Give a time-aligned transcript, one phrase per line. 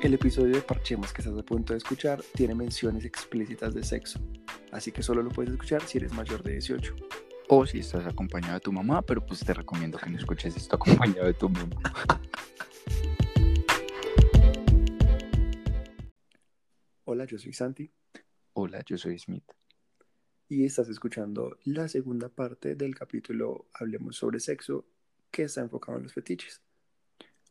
[0.00, 4.20] El episodio de Parchemos que estás a punto de escuchar tiene menciones explícitas de sexo,
[4.70, 6.94] así que solo lo puedes escuchar si eres mayor de 18.
[7.48, 10.76] O si estás acompañado de tu mamá, pero pues te recomiendo que no escuches esto
[10.76, 11.76] acompañado de tu mamá.
[17.04, 17.90] Hola, yo soy Santi
[18.52, 19.50] Hola, yo soy Smith.
[20.48, 24.86] y estás escuchando la segunda parte del capítulo Hablemos sobre sexo
[25.32, 26.62] que está enfocado en los fetiches.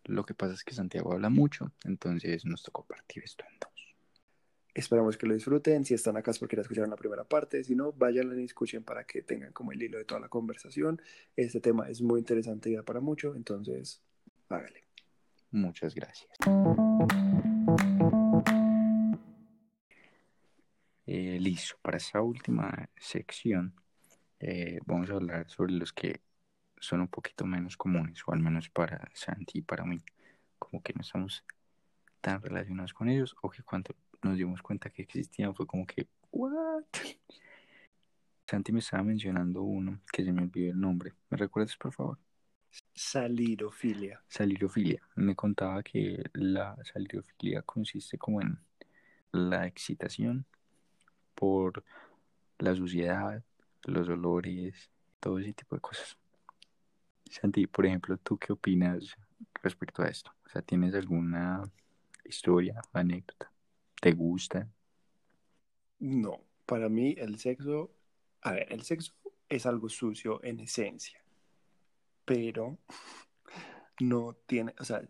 [0.07, 3.71] Lo que pasa es que Santiago habla mucho, entonces nos tocó partir esto en dos.
[4.73, 5.83] Esperamos que lo disfruten.
[5.83, 7.63] Si están acá es porque ya escucharon la primera parte.
[7.63, 11.01] Si no, vayan y escuchen para que tengan como el hilo de toda la conversación.
[11.35, 14.01] Este tema es muy interesante y da para mucho, entonces
[14.49, 14.83] hágale.
[15.51, 16.29] Muchas gracias.
[21.07, 23.73] Eh, listo, para esta última sección
[24.39, 26.21] eh, vamos a hablar sobre los que
[26.79, 30.01] son un poquito menos comunes, o al menos para Santi y para mí,
[30.59, 31.43] como que no estamos
[32.21, 36.07] tan relacionados con ellos, o que cuando nos dimos cuenta que existían fue como que,
[36.31, 36.83] ¿what?
[38.49, 41.13] Santi me estaba mencionando uno que se me olvidó el nombre.
[41.29, 42.17] ¿Me recuerdas, por favor?
[42.93, 44.21] Salirofilia.
[44.27, 45.01] Salirofilia.
[45.15, 48.57] Me contaba que la salirofilia consiste como en
[49.31, 50.45] la excitación
[51.35, 51.83] por
[52.59, 53.43] la suciedad,
[53.83, 56.17] los olores, todo ese tipo de cosas.
[57.31, 59.15] Santi, por ejemplo, ¿tú qué opinas
[59.61, 60.31] respecto a esto?
[60.45, 61.63] O sea, ¿tienes alguna
[62.23, 63.51] historia, anécdota?
[63.99, 64.67] ¿Te gusta?
[65.99, 67.91] No, para mí el sexo,
[68.41, 69.13] a ver, el sexo
[69.49, 71.19] es algo sucio en esencia,
[72.25, 72.77] pero
[73.99, 75.07] no tiene, o sea,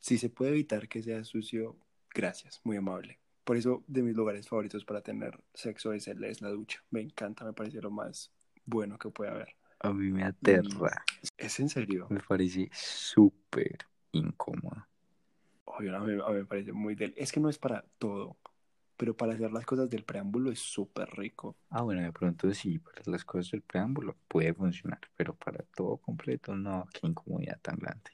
[0.00, 1.76] si se puede evitar que sea sucio,
[2.14, 3.18] gracias, muy amable.
[3.44, 6.82] Por eso de mis lugares favoritos para tener sexo es, el, es la ducha.
[6.90, 8.32] Me encanta, me parece lo más
[8.64, 9.56] bueno que puede haber.
[9.86, 11.04] A mí me aterra.
[11.36, 12.08] ¿Es en serio?
[12.10, 14.86] Me parece súper incómodo.
[15.64, 17.14] Obvio, a mí, a mí me parece muy del...
[17.16, 18.36] Es que no es para todo,
[18.96, 21.56] pero para hacer las cosas del preámbulo es súper rico.
[21.70, 25.98] Ah, bueno, de pronto sí, para las cosas del preámbulo puede funcionar, pero para todo
[25.98, 28.10] completo, no, qué incomodidad tan grande.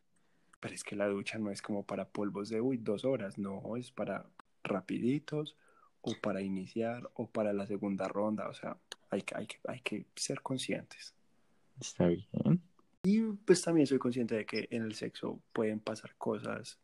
[0.60, 3.76] Pero es que la ducha no es como para polvos de, uy, dos horas, no,
[3.76, 4.26] es para
[4.62, 5.56] rapiditos
[6.02, 8.76] o para iniciar o para la segunda ronda, o sea,
[9.10, 11.14] hay que, hay que, hay que ser conscientes.
[11.80, 12.62] Está bien.
[13.04, 16.78] Y pues también soy consciente de que en el sexo pueden pasar cosas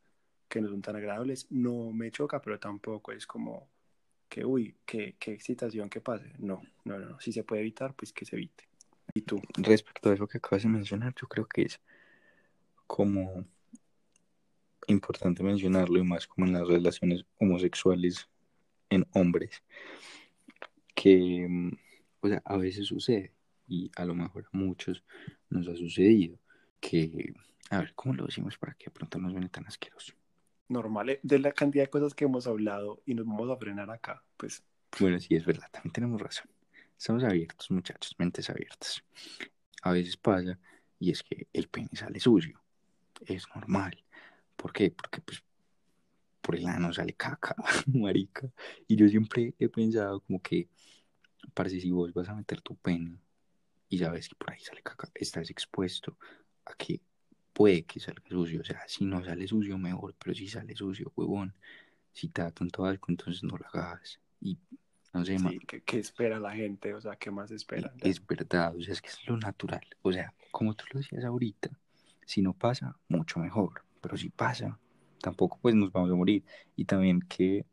[0.49, 1.47] que no son tan agradables.
[1.51, 3.69] No me choca, pero tampoco es como
[4.29, 6.33] que, uy, qué, qué excitación que pase.
[6.39, 7.21] No, no, no, no.
[7.21, 8.69] Si se puede evitar, pues que se evite.
[9.15, 9.41] ¿Y tú?
[9.57, 11.81] Respecto a eso que acabas de mencionar, yo creo que es
[12.87, 13.45] como
[14.89, 18.29] importante mencionarlo y más como en las relaciones homosexuales
[18.91, 19.63] en hombres,
[20.95, 21.73] que, mm,
[22.21, 23.38] o sea, a veces sucede
[23.69, 25.05] y a lo mejor a muchos
[25.51, 26.39] nos ha sucedido
[26.81, 27.35] que,
[27.71, 30.15] a ver, ¿cómo lo decimos para que de pronto no suene tan asqueroso?
[30.69, 33.91] Normal, eh, de la cantidad de cosas que hemos hablado y nos vamos a frenar
[33.91, 34.63] acá, pues
[34.99, 36.49] Bueno, sí, es verdad, también tenemos razón.
[36.97, 39.03] Estamos abiertos, muchachos, mentes abiertas.
[39.83, 40.59] A veces pasa
[40.99, 42.61] y es que el pene sale sucio.
[43.25, 44.03] Es normal.
[44.57, 44.91] ¿Por qué?
[44.91, 45.43] Porque pues
[46.41, 47.55] por el ano sale caca,
[47.87, 48.51] marica.
[48.87, 50.69] Y yo siempre he pensado como que,
[51.55, 53.19] parece si vos vas a meter tu pene
[53.89, 56.17] y sabes que por ahí sale caca, estás expuesto
[56.65, 57.01] a que
[57.53, 58.61] puede que salga sucio.
[58.61, 61.55] O sea, si no sale sucio, mejor, pero si sale sucio, huevón,
[62.13, 64.21] si te da tanto algo, entonces no lo hagas.
[64.41, 64.59] Y
[65.13, 66.95] no sé, sí, ¿qué, qué espera la gente?
[66.95, 67.93] O sea, ¿qué más espera?
[68.01, 69.87] es verdad, o sea, es que es lo natural.
[70.03, 71.71] O sea, como tú lo decías ahorita,
[72.27, 73.83] si no pasa, mucho mejor.
[74.01, 74.79] Pero si pasa,
[75.21, 76.45] tampoco pues nos vamos a morir.
[76.77, 77.65] Y también que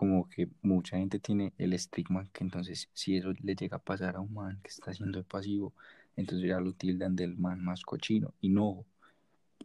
[0.00, 4.16] como que mucha gente tiene el estigma que entonces si eso le llega a pasar
[4.16, 5.74] a un man que está haciendo el pasivo,
[6.16, 8.32] entonces ya lo tildan del man más cochino.
[8.40, 8.86] Y no,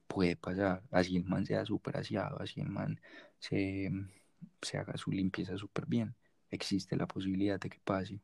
[0.07, 0.83] puede pasar.
[0.91, 2.99] Así el man sea súper aseado, así el man
[3.39, 3.89] se,
[4.61, 6.13] se haga su limpieza súper bien.
[6.51, 8.19] Existe la posibilidad de que pase.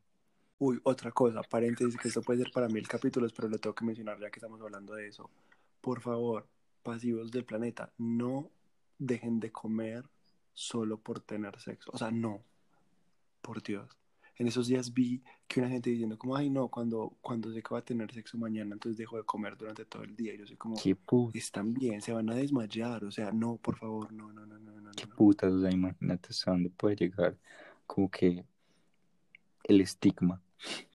[0.59, 3.85] Uy, otra cosa, paréntesis, que esto puede ser para mil capítulos, pero lo tengo que
[3.85, 5.29] mencionar ya que estamos hablando de eso.
[5.79, 6.45] Por favor,
[6.83, 8.51] pasivos del planeta, no
[8.99, 10.03] dejen de comer
[10.53, 11.91] solo por tener sexo.
[11.93, 12.43] O sea, no.
[13.41, 13.89] Por Dios.
[14.35, 17.73] En esos días vi que una gente diciendo como, ay no, cuando, cuando sé que
[17.73, 20.33] va a tener sexo mañana, entonces dejo de comer durante todo el día.
[20.33, 23.03] Y yo soy como, Qué puta, están bien, se van a desmayar.
[23.03, 24.91] O sea, no, por favor, no, no, no, no, no.
[24.91, 25.15] qué no.
[25.15, 27.37] putas, o sea, imagínate hasta dónde puede llegar
[27.85, 28.45] como que
[29.63, 30.41] el estigma.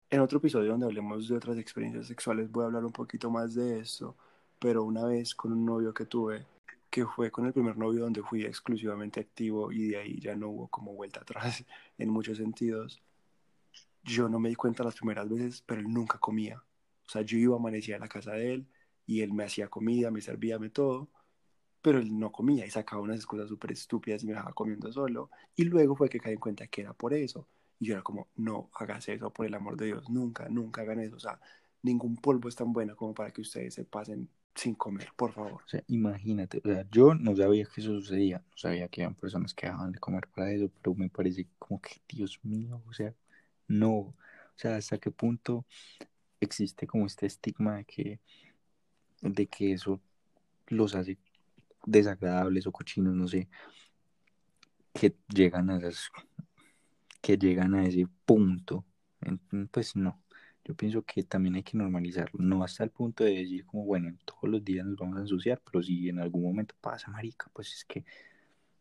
[0.09, 3.55] En otro episodio donde hablemos de otras experiencias sexuales voy a hablar un poquito más
[3.55, 4.15] de eso,
[4.59, 6.45] pero una vez con un novio que tuve,
[6.93, 10.49] que fue con el primer novio donde fui exclusivamente activo y de ahí ya no
[10.49, 11.65] hubo como vuelta atrás
[11.97, 13.01] en muchos sentidos,
[14.03, 16.63] yo no me di cuenta las primeras veces, pero él nunca comía.
[17.07, 18.67] O sea, yo iba, amanecía en la casa de él
[19.07, 21.09] y él me hacía comida, me servía, me todo,
[21.81, 25.31] pero él no comía y sacaba unas cosas súper estúpidas y me dejaba comiendo solo.
[25.55, 27.47] Y luego fue que caí en cuenta que era por eso.
[27.79, 30.99] Y yo era como, no hagas eso, por el amor de Dios, nunca, nunca hagan
[30.99, 31.15] eso.
[31.15, 31.39] O sea,
[31.81, 35.61] ningún polvo es tan bueno como para que ustedes se pasen sin comer, por favor.
[35.63, 39.15] O sea, imagínate, o sea, yo no sabía que eso sucedía, no sabía que había
[39.15, 42.93] personas que dejaban de comer para eso, pero me parece como que, Dios mío, o
[42.93, 43.13] sea,
[43.67, 44.15] no, o
[44.55, 45.65] sea, hasta qué punto
[46.39, 48.19] existe como este estigma de que,
[49.21, 49.99] de que eso
[50.67, 51.17] los hace
[51.85, 53.49] desagradables o cochinos, no sé,
[54.93, 56.09] que llegan a esas,
[57.21, 58.85] que llegan a ese punto,
[59.71, 60.22] pues no,
[60.65, 64.15] yo pienso que también hay que normalizarlo, no hasta el punto de decir como, bueno,
[64.23, 67.73] todos los días nos vamos a ensuciar, pero si en algún momento pasa, marica, pues
[67.73, 68.05] es que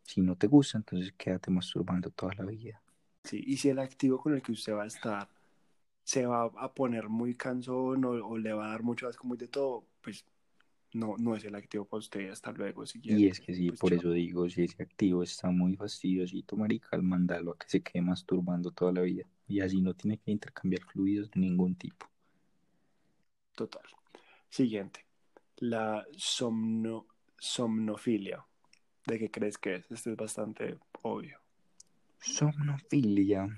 [0.03, 2.81] si no te gusta, entonces quédate masturbando toda la vida.
[3.25, 5.29] Sí, y si el activo con el que usted va a estar
[6.05, 9.49] se va a poner muy cansón o, le va a dar mucho asco muy de
[9.49, 10.25] todo, pues
[10.93, 12.85] no, no es el activo para usted, hasta luego.
[13.03, 16.99] y es que sí, pues por eso digo, si ese activo está muy fastidiosito, marica,
[16.99, 19.25] mandalo a que se quede masturbando toda la vida.
[19.47, 22.07] Y así no tiene que intercambiar fluidos de ningún tipo.
[23.55, 23.83] Total.
[24.49, 25.07] Siguiente.
[25.57, 27.07] La somno,
[27.39, 28.45] somnofilia.
[29.07, 29.91] ¿De qué crees que es?
[29.91, 31.39] Este es bastante obvio.
[32.19, 33.49] Somnofilia.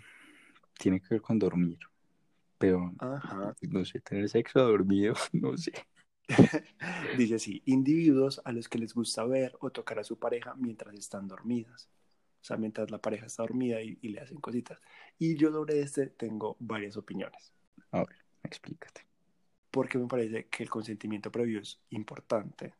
[0.79, 1.79] Tiene que ver con dormir.
[2.59, 2.93] Pero,
[3.63, 5.73] no sé, tener sexo dormido, no sé.
[7.19, 10.95] Dice así, individuos a los que les gusta ver o tocar a su pareja mientras
[10.95, 11.89] están dormidas.
[12.45, 14.79] O sea, mientras la pareja está dormida y, le hacen cositas.
[15.19, 17.55] Y yo sobre este tengo varias opiniones.
[17.91, 19.07] A ver, explícate.
[19.71, 22.75] Porque me parece que el consentimiento previo es importante.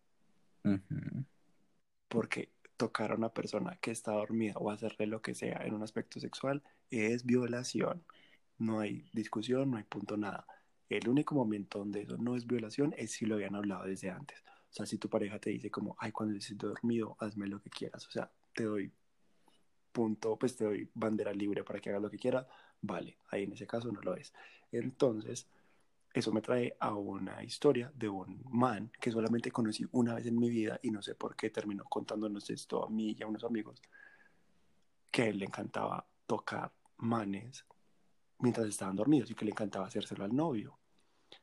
[2.09, 5.83] Porque tocar a una persona que está dormida o hacerle lo que sea en un
[5.83, 8.05] aspecto sexual es violación.
[8.59, 10.47] No hay discusión, no hay punto nada.
[10.91, 14.45] El único momento donde eso no es violación es si lo habían hablado desde antes.
[14.47, 17.71] O sea, si tu pareja te dice como, ay, cuando estés dormido, hazme lo que
[17.71, 18.07] quieras.
[18.07, 18.93] O sea, te doy
[19.95, 22.47] punto, pues te doy bandera libre para que hagas lo que quieras.
[22.83, 24.35] Vale, ahí en ese caso no lo es.
[24.73, 25.47] Entonces,
[26.13, 30.39] eso me trae a una historia de un man que solamente conocí una vez en
[30.39, 33.45] mi vida y no sé por qué terminó contándonos esto a mí y a unos
[33.45, 33.81] amigos,
[35.11, 37.65] que a él le encantaba tocar manes
[38.41, 40.79] mientras estaban dormidos y que le encantaba hacérselo al novio.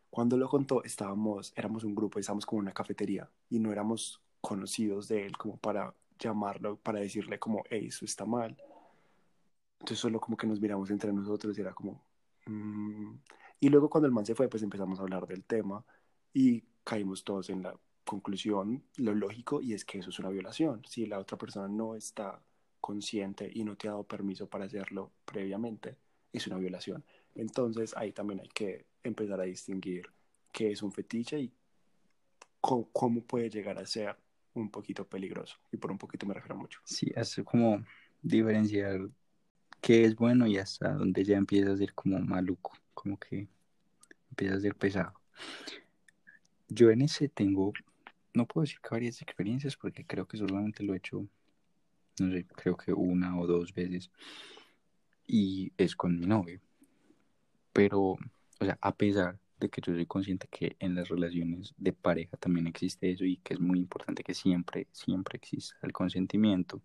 [0.09, 4.21] Cuando lo contó, estábamos, éramos un grupo, estábamos como en una cafetería y no éramos
[4.41, 8.55] conocidos de él como para llamarlo, para decirle como, hey, eso está mal.
[9.79, 12.03] Entonces solo como que nos miramos entre nosotros y era como...
[12.45, 13.15] Mm".
[13.59, 15.83] Y luego cuando el man se fue, pues empezamos a hablar del tema
[16.33, 17.75] y caímos todos en la
[18.05, 20.81] conclusión, lo lógico, y es que eso es una violación.
[20.87, 22.41] Si la otra persona no está
[22.79, 25.97] consciente y no te ha dado permiso para hacerlo previamente,
[26.33, 27.03] es una violación.
[27.35, 30.07] Entonces ahí también hay que empezar a distinguir
[30.51, 31.53] qué es un fetiche y
[32.59, 34.17] cómo, puede llegar a ser
[34.53, 35.57] un poquito peligroso.
[35.71, 36.79] Y por un poquito me refiero mucho.
[36.83, 37.83] Sí, es como
[38.21, 39.09] diferenciar
[39.81, 43.47] qué es bueno y hasta donde ya empieza a ser como maluco, como que
[44.29, 45.13] empieza a ser pesado.
[46.67, 47.73] Yo en ese tengo,
[48.33, 51.27] no puedo decir que varias experiencias porque creo que solamente lo he hecho,
[52.19, 54.09] no sé, creo que una o dos veces
[55.27, 56.61] y es con mi novio.
[57.73, 58.19] Pero, o
[58.59, 62.67] sea, a pesar de que yo soy consciente que en las relaciones de pareja también
[62.67, 66.81] existe eso y que es muy importante que siempre, siempre exista el consentimiento.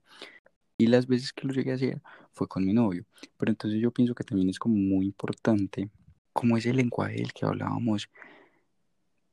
[0.78, 2.02] Y las veces que lo llegué a hacer
[2.32, 3.06] fue con mi novio.
[3.36, 5.90] Pero entonces yo pienso que también es como muy importante,
[6.32, 8.10] como ese lenguaje del que hablábamos,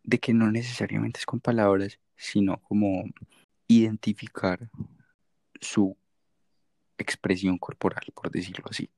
[0.04, 3.04] de que no necesariamente es con palabras, sino como
[3.68, 4.70] identificar
[5.60, 5.96] su
[6.98, 8.90] expresión corporal, por decirlo así.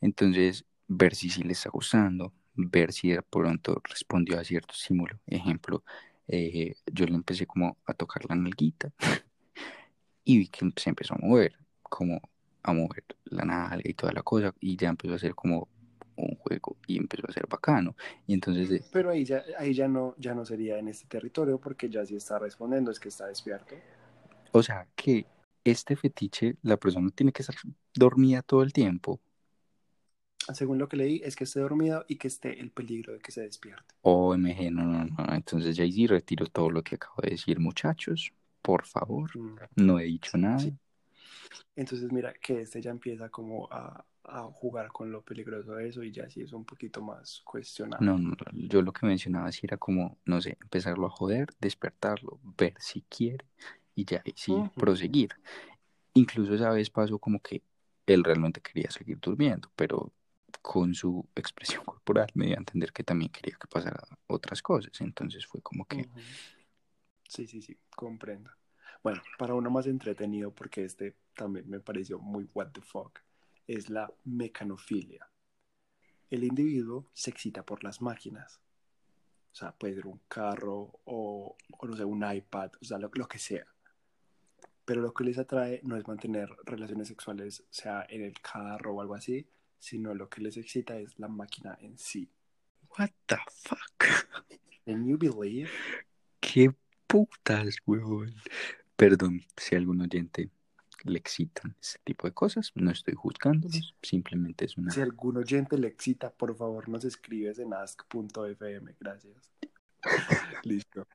[0.00, 5.18] Entonces, ver si sí le está gustando, ver si de pronto respondió a cierto estímulo.
[5.26, 5.84] Ejemplo,
[6.26, 8.92] eh, yo le empecé como a tocar la nalguita
[10.24, 12.20] y vi que se empezó a mover, como
[12.62, 15.68] a mover la nalga y toda la cosa, y ya empezó a ser como
[16.16, 17.96] un juego y empezó a ser bacano.
[18.26, 18.82] Y entonces...
[18.92, 22.16] Pero ahí ya, ahí ya no, ya no sería en este territorio porque ya sí
[22.16, 23.76] está respondiendo, es que está despierto.
[24.52, 25.26] O sea, que
[25.64, 27.56] este fetiche, la persona tiene que estar
[27.94, 29.20] dormida todo el tiempo.
[30.54, 33.32] Según lo que leí, es que esté dormida y que esté el peligro de que
[33.32, 33.94] se despierte.
[34.02, 35.34] OMG, no, no, no.
[35.34, 38.32] Entonces sí retiro todo lo que acabo de decir, muchachos.
[38.62, 39.56] Por favor, mm.
[39.76, 40.62] no he dicho nada.
[41.74, 46.02] Entonces, mira, que este ya empieza como a, a, jugar con lo peligroso de eso
[46.02, 48.04] y ya sí es un poquito más cuestionable.
[48.04, 52.40] No, no, yo lo que mencionaba sí era como, no sé, empezarlo a joder, despertarlo,
[52.56, 53.44] ver si quiere
[53.94, 55.30] y ya, y sí, proseguir.
[56.14, 57.62] Incluso esa vez pasó como que
[58.06, 60.12] él realmente quería seguir durmiendo, pero
[60.62, 65.00] con su expresión corporal me dio a entender que también quería que pasara otras cosas.
[65.00, 66.08] Entonces fue como que...
[67.28, 68.50] Sí, sí, sí, comprendo.
[69.02, 73.20] Bueno, para uno más entretenido, porque este también me pareció muy what the fuck,
[73.66, 75.30] es la mecanofilia.
[76.30, 78.60] El individuo se excita por las máquinas.
[79.52, 83.10] O sea, puede ser un carro o, o no sé, un iPad, o sea, lo,
[83.14, 83.66] lo que sea.
[84.84, 89.00] Pero lo que les atrae no es mantener relaciones sexuales, sea en el carro o
[89.00, 89.46] algo así,
[89.78, 92.30] sino lo que les excita es la máquina en sí.
[92.98, 94.04] What the fuck?
[94.84, 95.70] Can you believe?
[96.40, 96.74] Qué
[97.06, 98.34] putas, weón.
[98.96, 100.50] Perdón si a algún oyente
[101.04, 102.72] le excitan ese tipo de cosas.
[102.74, 104.90] No estoy juzgándolos, simplemente es una.
[104.90, 108.96] Si algún oyente le excita, por favor nos escribes en ask.fm.
[108.98, 109.52] Gracias.
[110.64, 111.06] Listo.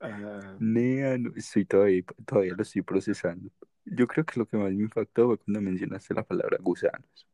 [0.00, 3.50] Ah, Nea, no, estoy todavía, todavía lo estoy procesando.
[3.84, 7.26] Yo creo que lo que más me impactó fue cuando mencionaste la palabra gusanos.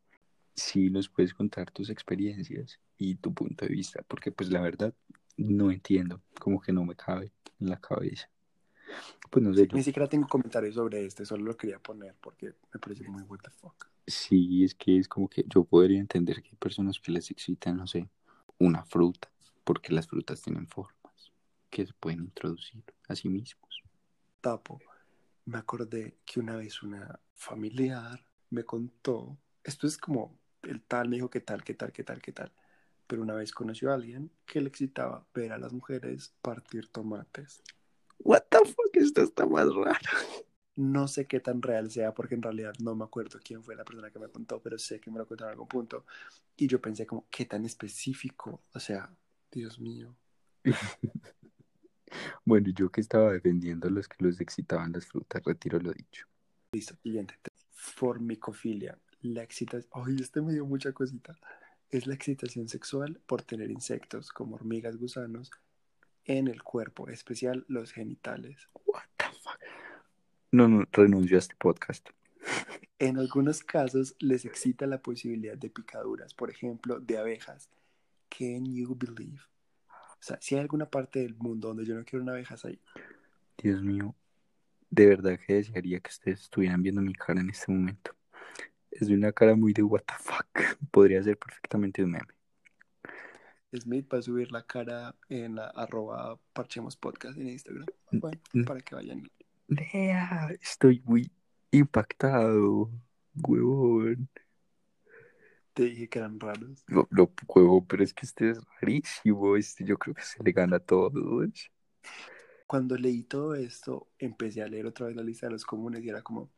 [0.54, 4.94] Sí, nos puedes contar tus experiencias y tu punto de vista, porque pues la verdad
[5.36, 8.30] no entiendo, como que no me cabe en la cabeza.
[9.30, 12.78] Pues no sé, ni siquiera tengo comentarios sobre este, solo lo quería poner porque me
[12.78, 13.88] parece muy what the fuck.
[14.06, 17.76] sí, es que es como que yo podría entender que hay personas que les excitan,
[17.76, 18.08] no sé,
[18.58, 19.30] una fruta,
[19.64, 21.32] porque las frutas tienen formas
[21.70, 23.82] que se pueden introducir a sí mismos.
[24.40, 24.80] Tapo,
[25.46, 31.16] me acordé que una vez una familiar me contó, esto es como el tal, me
[31.16, 32.52] dijo que tal, que tal, que tal, que tal,
[33.06, 37.62] pero una vez conoció a alguien que le excitaba ver a las mujeres partir tomates.
[38.18, 39.98] What the fuck, esto está más raro.
[40.76, 43.84] No sé qué tan real sea porque en realidad no me acuerdo quién fue la
[43.84, 46.04] persona que me contó, pero sé que me lo contó en algún punto.
[46.56, 48.62] Y yo pensé como, ¿qué tan específico?
[48.72, 49.10] O sea,
[49.50, 50.16] Dios mío.
[52.44, 56.26] Bueno, yo que estaba defendiendo a los que los excitaban las frutas, retiro lo dicho.
[56.72, 57.34] Listo, siguiente.
[57.72, 58.98] Formicofilia.
[59.24, 59.90] La excitación.
[59.94, 61.34] Ay, este me dio mucha cosita.
[61.90, 65.50] Es la excitación sexual por tener insectos como hormigas, gusanos
[66.26, 68.68] en el cuerpo, en especial los genitales.
[68.84, 69.58] What the fuck.
[70.52, 72.10] No, no, renuncio a este podcast.
[72.98, 77.70] En algunos casos les excita la posibilidad de picaduras, por ejemplo, de abejas.
[78.28, 79.40] Can you believe?
[79.88, 82.78] O sea, si hay alguna parte del mundo donde yo no quiero una abeja, ahí.
[83.56, 84.14] Dios mío,
[84.90, 88.14] de verdad que desearía que ustedes estuvieran viendo mi cara en este momento.
[88.94, 90.46] Es de una cara muy de what the fuck.
[90.90, 92.26] Podría ser perfectamente un meme.
[93.76, 97.86] Smith va a subir la cara en la arroba parchemos podcast en Instagram.
[98.12, 98.64] Bueno, Mm.
[98.64, 99.28] para que vayan.
[99.66, 101.32] Nea, estoy muy
[101.72, 102.90] impactado,
[103.34, 104.28] huevón.
[105.72, 106.84] Te dije que eran raros.
[106.86, 109.56] Lo, lo huevo, pero es que este es rarísimo.
[109.56, 111.50] Este yo creo que se le gana a todos.
[112.68, 116.08] Cuando leí todo esto, empecé a leer otra vez la lista de los comunes y
[116.10, 116.52] era como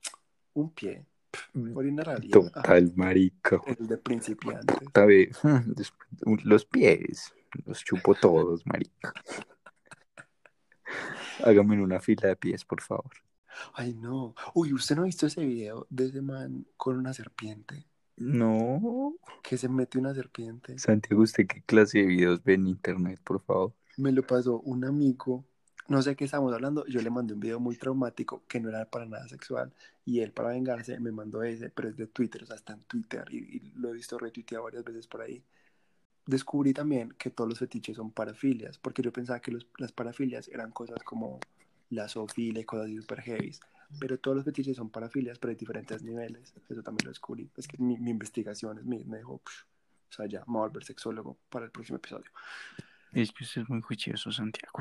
[0.53, 1.07] un pie,
[1.55, 3.61] alguien, Total, marica.
[3.67, 4.77] el de principiantes.
[4.79, 5.39] Puta vez.
[5.67, 6.09] Después,
[6.45, 7.33] Los pies,
[7.65, 9.13] los chupo todos, marica.
[11.45, 13.11] Hágame una fila de pies, por favor.
[13.75, 14.35] Ay, no.
[14.55, 17.87] Uy, ¿usted no ha visto ese video de ese man con una serpiente?
[18.17, 19.15] No.
[19.43, 20.79] Que se mete una serpiente.
[20.79, 23.75] Santiago, ¿usted qué clase de videos ve en internet, por favor?
[23.99, 25.45] Me lo pasó un amigo.
[25.89, 26.85] No sé qué estamos hablando.
[26.87, 29.73] Yo le mandé un video muy traumático que no era para nada sexual.
[30.05, 32.81] Y él, para vengarse, me mandó ese, pero es de Twitter, o sea, está en
[32.83, 33.25] Twitter.
[33.31, 35.43] Y, y lo he visto retuiteado varias veces por ahí.
[36.27, 40.49] Descubrí también que todos los fetiches son parafilias, porque yo pensaba que los- las parafilias
[40.49, 41.39] eran cosas como
[41.91, 43.53] la zoofilia y cosas super heavy.
[44.01, 46.53] Pero todos los fetiches son parafilias, pero hay diferentes niveles.
[46.69, 47.49] Eso también lo descubrí.
[47.57, 49.63] Es que mi, mi investigación es mi- me dijo, "Psh,
[50.11, 52.27] o sea, ya, me voy a volver sexólogo para el próximo episodio.
[53.13, 54.81] Es que usted es muy juicioso, Santiago.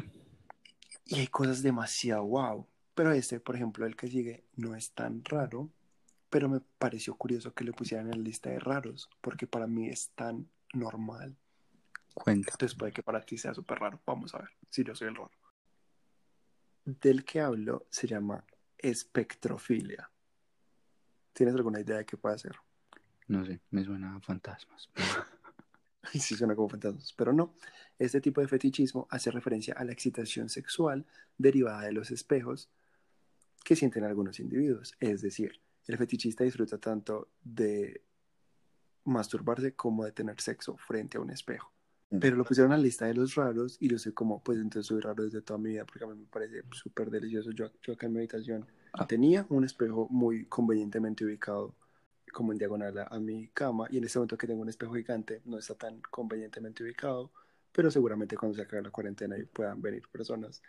[1.05, 2.67] Y hay cosas demasiado wow.
[2.95, 5.69] Pero este, por ejemplo, el que sigue, no es tan raro,
[6.29, 9.87] pero me pareció curioso que le pusieran en la lista de raros, porque para mí
[9.87, 11.35] es tan normal.
[12.13, 12.51] Cuenta.
[12.51, 14.01] Entonces puede que para ti sea súper raro.
[14.05, 15.31] Vamos a ver si yo soy el raro.
[16.85, 18.45] Del que hablo se llama
[18.77, 20.09] espectrofilia.
[21.33, 22.55] ¿Tienes alguna idea de qué puede ser?
[23.27, 24.89] No sé, me suena a fantasmas.
[26.13, 27.53] Y sí suena como fantasmas, pero no.
[27.99, 31.05] Este tipo de fetichismo hace referencia a la excitación sexual
[31.37, 32.69] derivada de los espejos
[33.63, 34.93] que sienten algunos individuos.
[34.99, 38.03] Es decir, el fetichista disfruta tanto de
[39.05, 41.71] masturbarse como de tener sexo frente a un espejo.
[42.21, 44.85] Pero lo pusieron a la lista de los raros y yo soy como, pues entonces
[44.87, 47.51] soy raro desde toda mi vida porque a mí me parece súper delicioso.
[47.51, 48.65] Yo, yo acá en mi habitación
[48.97, 49.05] Ah.
[49.07, 51.75] tenía un espejo muy convenientemente ubicado
[52.35, 54.93] como en diagonal a, a mi cama y en este momento que tengo un espejo
[54.93, 57.31] gigante no está tan convenientemente ubicado,
[57.71, 60.61] pero seguramente cuando se acabe la cuarentena y puedan venir personas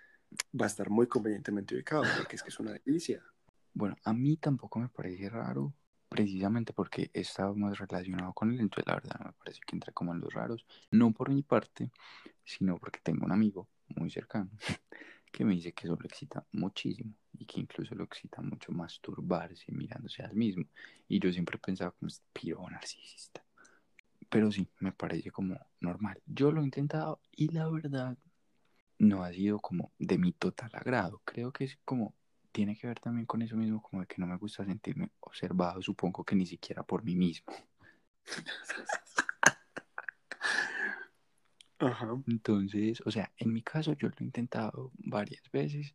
[0.58, 3.20] va a estar muy convenientemente ubicado porque es que es una delicia.
[3.74, 5.74] Bueno, a mí tampoco me parece raro,
[6.08, 9.92] precisamente porque he estado más relacionado con él, entonces la verdad me parece que entra
[9.92, 11.90] como en los raros, no por mi parte,
[12.44, 14.50] sino porque tengo un amigo muy cercano
[15.36, 19.70] que me dice que eso lo excita muchísimo y que incluso lo excita mucho masturbarse
[19.70, 20.64] mirándose al mismo.
[21.08, 23.44] Y yo siempre pensaba como este piro narcisista.
[24.30, 26.22] Pero sí, me parece como normal.
[26.24, 28.16] Yo lo he intentado y la verdad
[28.98, 31.20] no ha sido como de mi total agrado.
[31.26, 32.14] Creo que es como
[32.50, 35.82] tiene que ver también con eso mismo, como de que no me gusta sentirme observado,
[35.82, 37.52] supongo que ni siquiera por mí mismo.
[41.78, 42.22] Ajá.
[42.26, 45.94] Entonces, o sea, en mi caso yo lo he intentado varias veces.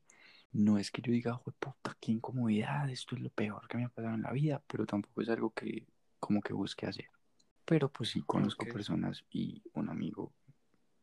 [0.52, 3.86] No es que yo diga, "Jue puta, qué incomodidad, esto es lo peor que me
[3.86, 5.88] ha pasado en la vida, pero tampoco es algo que
[6.20, 7.08] como que busque hacer.
[7.66, 8.68] Pero pues sí conozco Ok.
[8.68, 10.34] personas y un amigo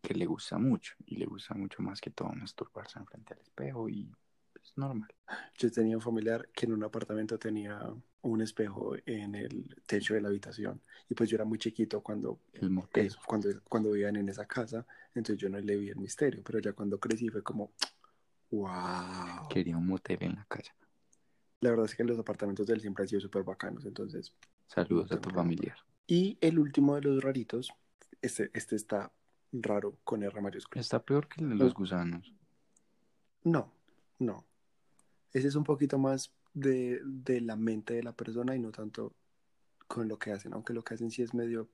[0.02, 3.88] que le gusta mucho y le gusta mucho más que todo masturbarse enfrente al espejo
[3.88, 4.12] y
[4.62, 5.10] es normal.
[5.58, 7.80] Yo tenía un familiar que en un apartamento tenía
[8.22, 10.80] un espejo en el techo de la habitación.
[11.08, 14.86] Y pues yo era muy chiquito cuando, El eso, cuando, cuando vivían en esa casa.
[15.14, 16.42] Entonces yo no le vi el misterio.
[16.44, 17.72] Pero ya cuando crecí fue como,
[18.50, 19.48] wow.
[19.48, 20.74] Quería un motel en la casa.
[21.60, 23.84] La verdad es que los apartamentos de él siempre han sido súper bacanos.
[23.84, 24.32] Entonces,
[24.66, 25.76] Saludos a tu familiar.
[26.06, 27.72] Y el último de los raritos,
[28.22, 29.12] este, este está
[29.52, 30.80] raro con R mayúscula.
[30.80, 32.32] Está peor que el de los gusanos.
[33.44, 33.72] No,
[34.18, 34.44] no.
[35.32, 39.14] Ese es un poquito más de, la mente de la persona y no tanto
[39.86, 41.68] con lo que hacen, aunque lo que hacen sí es medio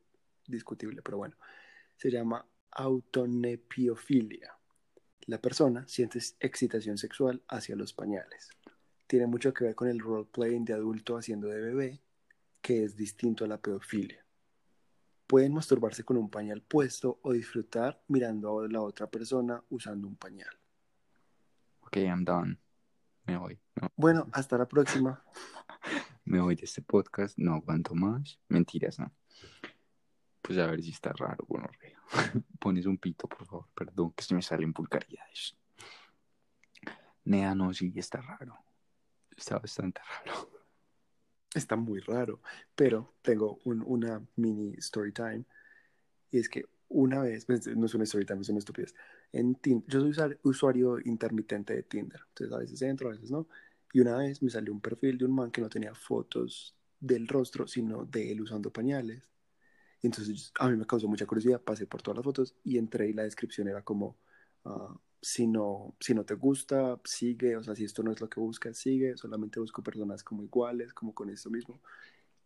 [0.47, 1.37] discutible, pero bueno.
[1.97, 4.57] Se llama autonepiofilia.
[5.27, 8.51] La persona siente excitación sexual hacia los pañales.
[9.07, 12.01] Tiene mucho que ver con el role-playing de adulto haciendo de bebé,
[12.61, 14.25] que es distinto a la pedofilia.
[15.27, 20.17] Pueden masturbarse con un pañal puesto o disfrutar mirando a la otra persona usando un
[20.17, 20.55] pañal.
[21.81, 22.64] Ok, I'm done.
[23.27, 23.59] Me voy.
[23.81, 25.25] No, Bueno, hasta la próxima.
[26.25, 27.39] me voy de este podcast.
[27.39, 28.39] No aguanto más.
[28.49, 29.13] Mentiras, no.
[30.43, 31.45] Pues a ver si está raro.
[31.49, 31.69] Bueno,
[32.61, 33.69] pones un pito, por favor.
[33.75, 35.57] Perdón, que se me salen vulgaridades.
[37.25, 38.59] Nea, no, sí, está raro.
[39.37, 40.51] Está bastante raro.
[41.55, 42.43] Está muy raro,
[42.75, 45.45] pero tengo un, una mini story time.
[46.33, 48.93] Y es que una vez, pues, no es una story time, es una estupidez.
[49.35, 53.49] En Tinder, yo soy usuario intermitente de Tinder, entonces a veces entro, a veces no.
[53.93, 57.27] Y una vez me salió un perfil de un man que no tenía fotos del
[57.27, 59.29] rostro, sino de él usando pañales.
[60.03, 63.09] Y entonces a mí me causó mucha curiosidad, pasé por todas las fotos y entré
[63.09, 64.17] y la descripción era como,
[64.67, 68.29] ah, si, no, si no te gusta, sigue, o sea, si esto no es lo
[68.29, 71.81] que buscas, sigue, solamente busco personas como iguales, como con esto mismo.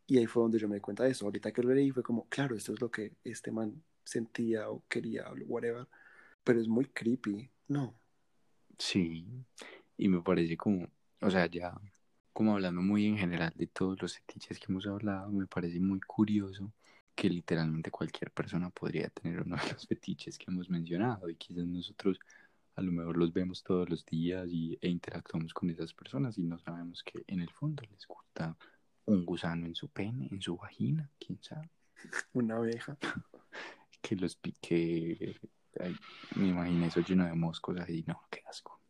[0.07, 1.27] Y ahí fue donde yo me di cuenta de eso.
[1.27, 4.83] Ahorita que lo leí fue como, claro, esto es lo que este man sentía o
[4.89, 5.87] quería o whatever,
[6.49, 8.01] pero es muy creepy, ¿no?
[8.79, 9.27] Sí.
[9.99, 10.89] Y me parece como,
[11.21, 11.79] o sea, ya
[12.33, 16.01] como hablando muy en general de todos los fetiches que hemos hablado, me parece muy
[16.01, 16.73] curioso
[17.15, 21.67] que literalmente cualquier persona podría tener uno de los fetiches que hemos mencionado y quizás
[21.67, 22.19] nosotros
[22.77, 26.45] a lo mejor los vemos todos los días y, e interactuamos con esas personas y
[26.45, 28.57] no sabemos que en el fondo les gusta
[29.05, 31.69] un gusano en su pene, en su vagina, quién sabe,
[32.33, 32.97] Una abeja.
[34.01, 35.37] que los pique,
[35.81, 35.97] ay,
[36.37, 38.81] me imagino eso lleno de moscos ahí, no, qué asco.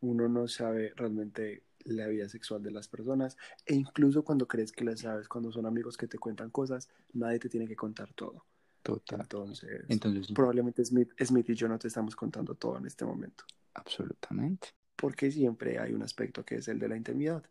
[0.00, 4.84] Uno no sabe realmente la vida sexual de las personas e incluso cuando crees que
[4.84, 8.44] la sabes, cuando son amigos que te cuentan cosas, nadie te tiene que contar todo.
[8.82, 9.20] Total.
[9.22, 9.86] Entonces,
[10.34, 13.44] probablemente Smith, Smith y yo no te estamos contando todo en este momento.
[13.74, 14.68] absolutamente.
[14.96, 17.42] porque siempre hay un aspecto que es el de la intimidad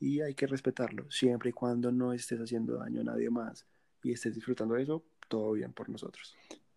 [0.00, 3.66] y hay que respetarlo, siempre y cuando no estés haciendo daño a nadie más
[4.02, 6.34] y estés disfrutando de eso, todo bien por nosotros,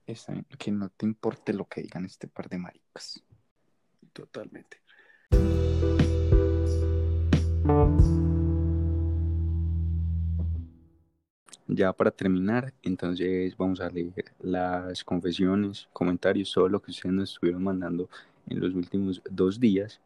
[0.10, 3.24] Está bien, que no te importe lo que digan este par de maricas.
[4.12, 4.82] totalmente.
[11.68, 17.34] Ya para terminar, entonces vamos a leer las confesiones, comentarios, todo lo que ustedes nos
[17.34, 18.10] estuvieron mandando
[18.48, 20.02] en los últimos dos días.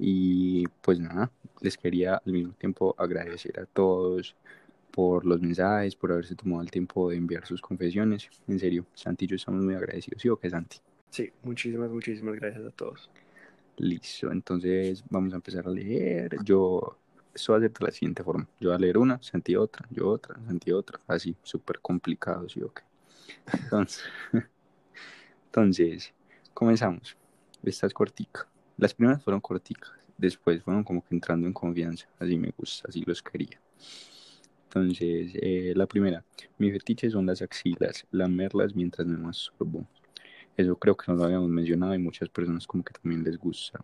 [0.00, 4.34] Y pues nada, les quería al mismo tiempo agradecer a todos
[4.90, 8.28] por los mensajes, por haberse tomado el tiempo de enviar sus confesiones.
[8.46, 10.22] En serio, Santi y yo estamos muy agradecidos.
[10.22, 10.78] ¿Sí o qué, Santi?
[11.10, 13.10] Sí, muchísimas, muchísimas gracias a todos.
[13.76, 16.36] Listo, entonces vamos a empezar a leer.
[16.44, 16.98] Yo,
[17.32, 18.48] esto va a ser de la siguiente forma.
[18.60, 21.00] Yo voy a leer una, sentí otra, yo otra, sentí otra.
[21.06, 22.82] Así, súper complicado, ¿sí o qué?
[23.52, 24.04] Entonces,
[25.46, 26.12] entonces,
[26.52, 27.16] comenzamos.
[27.62, 28.48] Esta es cortica.
[28.76, 32.06] Las primeras fueron corticas, después fueron como que entrando en confianza.
[32.18, 33.60] Así me gusta, así los quería.
[34.68, 36.22] Entonces, eh, la primera,
[36.58, 39.86] mi fetiche son las axilas, lamerlas mientras me masturbo.
[40.56, 43.82] Eso creo que no lo habíamos mencionado y muchas personas como que también les gusta.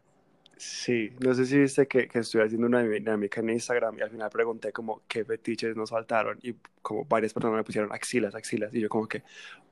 [0.57, 4.11] Sí, no sé si viste que, que estoy haciendo una dinámica en Instagram y al
[4.11, 8.73] final pregunté como qué fetiches nos faltaron y como varias personas me pusieron axilas, axilas
[8.75, 9.23] y yo como que,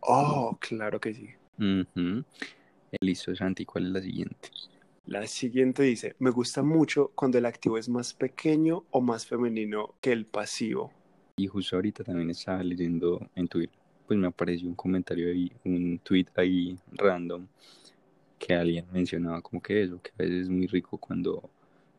[0.01, 1.29] oh, claro que sí.
[1.59, 4.51] Eh, Listo, Santi, ¿cuál es la siguiente?
[5.07, 9.94] La siguiente dice, me gusta mucho cuando el activo es más pequeño o más femenino
[10.01, 10.92] que el pasivo.
[11.37, 15.99] Y justo ahorita también estaba leyendo en Twitter, pues me apareció un comentario ahí, un
[15.99, 17.47] tweet ahí random,
[18.38, 21.49] que alguien mencionaba como que eso, que a veces es muy rico cuando,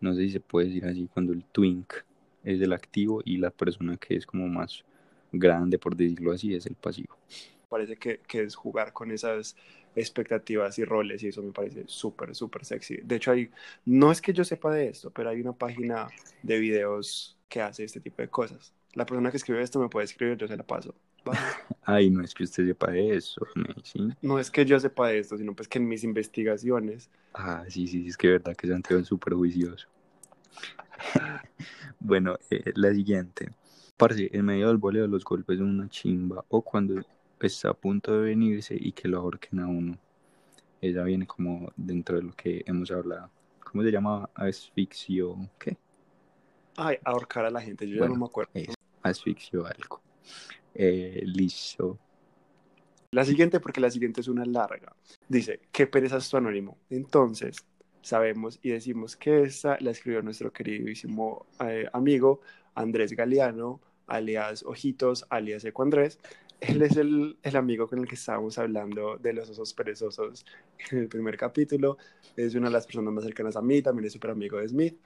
[0.02, 1.94] no sé si se puede decir así, cuando el twink
[2.44, 4.84] es el activo y la persona que es como más
[5.32, 7.18] grande, por decirlo así, es el pasivo.
[7.70, 9.56] Parece que, que es jugar con esas
[9.96, 12.98] expectativas y roles y eso me parece súper, súper sexy.
[13.04, 13.50] De hecho, hay,
[13.86, 16.08] no es que yo sepa de esto, pero hay una página
[16.44, 18.74] de videos que hace este tipo de cosas.
[18.94, 20.94] La persona que escribe esto me puede escribir, yo se la paso.
[21.84, 23.42] Ay, no es que usted sepa de eso,
[23.84, 24.08] ¿sí?
[24.22, 27.10] No es que yo sepa de esto, sino pues que en mis investigaciones.
[27.34, 29.88] Ah, sí, sí, sí es que es verdad que Santiago es súper juicioso.
[32.00, 33.52] bueno, eh, la siguiente.
[33.98, 37.02] Parce, en medio del voleo los golpes de una chimba o cuando
[37.40, 39.98] está a punto de venirse y que lo ahorquen a uno.
[40.82, 43.30] Ella viene como dentro de lo que hemos hablado.
[43.64, 44.30] ¿Cómo se llama?
[44.36, 45.50] Asfixio.
[45.58, 45.78] ¿Qué?
[46.76, 48.52] Ay, ahorcar a la gente, yo ya no me acuerdo.
[49.04, 50.02] Asfixio algo.
[50.74, 52.00] Eh, listo.
[53.12, 54.96] La siguiente, porque la siguiente es una larga.
[55.28, 56.80] Dice, ¿qué pereza es tu anónimo?
[56.90, 57.58] Entonces,
[58.02, 62.42] sabemos y decimos que esta la escribió nuestro queridísimo eh, amigo
[62.76, 66.20] Andrés Galeano, alias Ojitos, alias Eco Andrés,
[66.60, 70.46] él es el, el, amigo con el que estábamos hablando de los osos perezosos
[70.92, 71.98] en el primer capítulo.
[72.38, 74.98] Es una de las personas más cercanas a mí, también es súper amigo de Smith.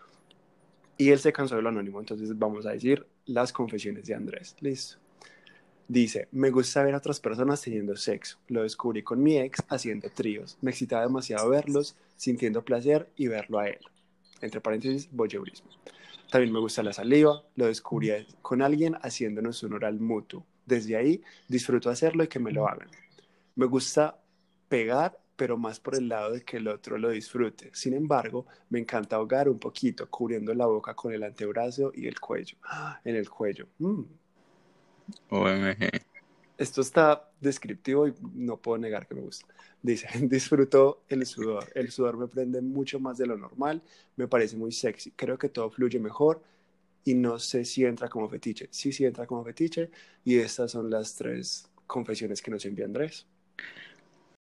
[0.97, 4.55] Y él se cansó de lo anónimo, entonces vamos a decir las confesiones de Andrés.
[4.59, 4.97] Listo.
[5.87, 8.39] Dice, me gusta ver a otras personas teniendo sexo.
[8.47, 10.57] Lo descubrí con mi ex haciendo tríos.
[10.61, 13.79] Me excitaba demasiado verlos, sintiendo placer y verlo a él.
[14.41, 15.69] Entre paréntesis, voyeurismo.
[16.29, 17.41] También me gusta la saliva.
[17.55, 22.51] Lo descubrí con alguien haciéndonos un oral mutuo desde ahí disfruto hacerlo y que me
[22.51, 22.89] lo hagan.
[23.55, 24.19] Me gusta
[24.69, 27.69] pegar, pero más por el lado de que el otro lo disfrute.
[27.73, 32.19] Sin embargo, me encanta ahogar un poquito, cubriendo la boca con el antebrazo y el
[32.19, 32.57] cuello.
[33.05, 33.67] En el cuello.
[33.77, 34.01] Mm.
[35.29, 36.01] OMG.
[36.57, 39.45] Esto está descriptivo y no puedo negar que me gusta.
[39.81, 41.71] Dice, disfruto el sudor.
[41.75, 43.81] El sudor me prende mucho más de lo normal.
[44.15, 45.11] Me parece muy sexy.
[45.11, 46.41] Creo que todo fluye mejor
[47.03, 48.67] y no sé si entra como fetiche.
[48.71, 49.91] Sí, sí entra como fetiche
[50.25, 53.27] y estas son las tres confesiones que nos envía Andrés.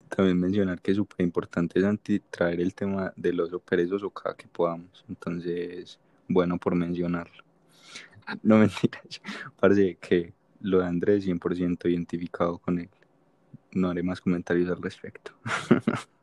[0.09, 4.47] También mencionar que es súper importante es traer el tema del oso perezoso cada que
[4.47, 5.05] podamos.
[5.09, 7.45] Entonces, bueno por mencionarlo.
[8.43, 9.23] No mentiras,
[9.61, 12.91] parece que lo de Andrés 100% identificado con él.
[13.73, 15.33] No haré más comentarios al respecto.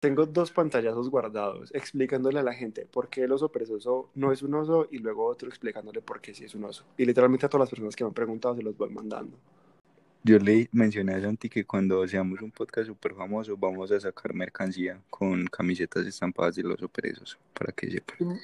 [0.00, 4.42] Tengo dos pantallazos guardados explicándole a la gente por qué el oso perezoso no es
[4.42, 6.84] un oso y luego otro explicándole por qué sí es un oso.
[6.98, 9.38] Y literalmente a todas las personas que me han preguntado se los voy mandando.
[10.28, 14.34] Yo le mencioné a Santi que cuando seamos un podcast súper famoso vamos a sacar
[14.34, 18.36] mercancía con camisetas estampadas del oso perezoso, para que sepan.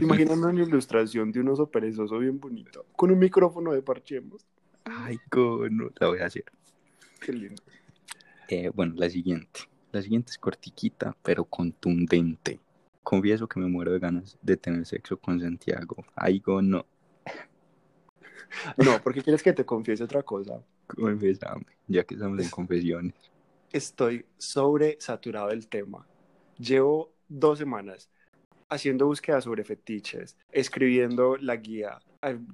[0.00, 4.44] Imaginando una ilustración de un oso perezoso bien bonito, con un micrófono de parchemos.
[4.82, 6.46] Ay, cono, la voy a hacer.
[7.20, 7.62] Qué lindo.
[8.48, 9.60] Eh, bueno, la siguiente.
[9.92, 12.58] La siguiente es cortiquita, pero contundente.
[13.04, 16.04] Confieso que me muero de ganas de tener sexo con Santiago.
[16.16, 16.84] Ay, no.
[18.76, 20.60] No, porque quieres que te confiese otra cosa.
[20.86, 23.14] Confesame, ya que estamos en confesiones.
[23.72, 26.06] Estoy sobresaturado del tema.
[26.58, 28.10] Llevo dos semanas
[28.68, 32.00] haciendo búsquedas sobre fetiches, escribiendo la guía,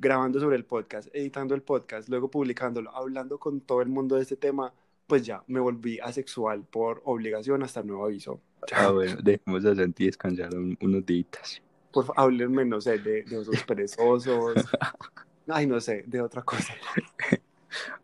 [0.01, 4.23] grabando sobre el podcast, editando el podcast, luego publicándolo, hablando con todo el mundo de
[4.23, 4.73] este tema
[5.09, 8.41] pues ya me volví asexual por obligación hasta nuevo aviso.
[8.73, 11.63] Ah, bueno, dejemos a Santi descansar unos días.
[11.91, 14.55] Por favor, háblenme, no sé, de, de osos perezosos.
[15.49, 16.75] Ay, no sé, de otra cosa.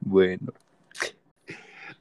[0.00, 0.52] bueno.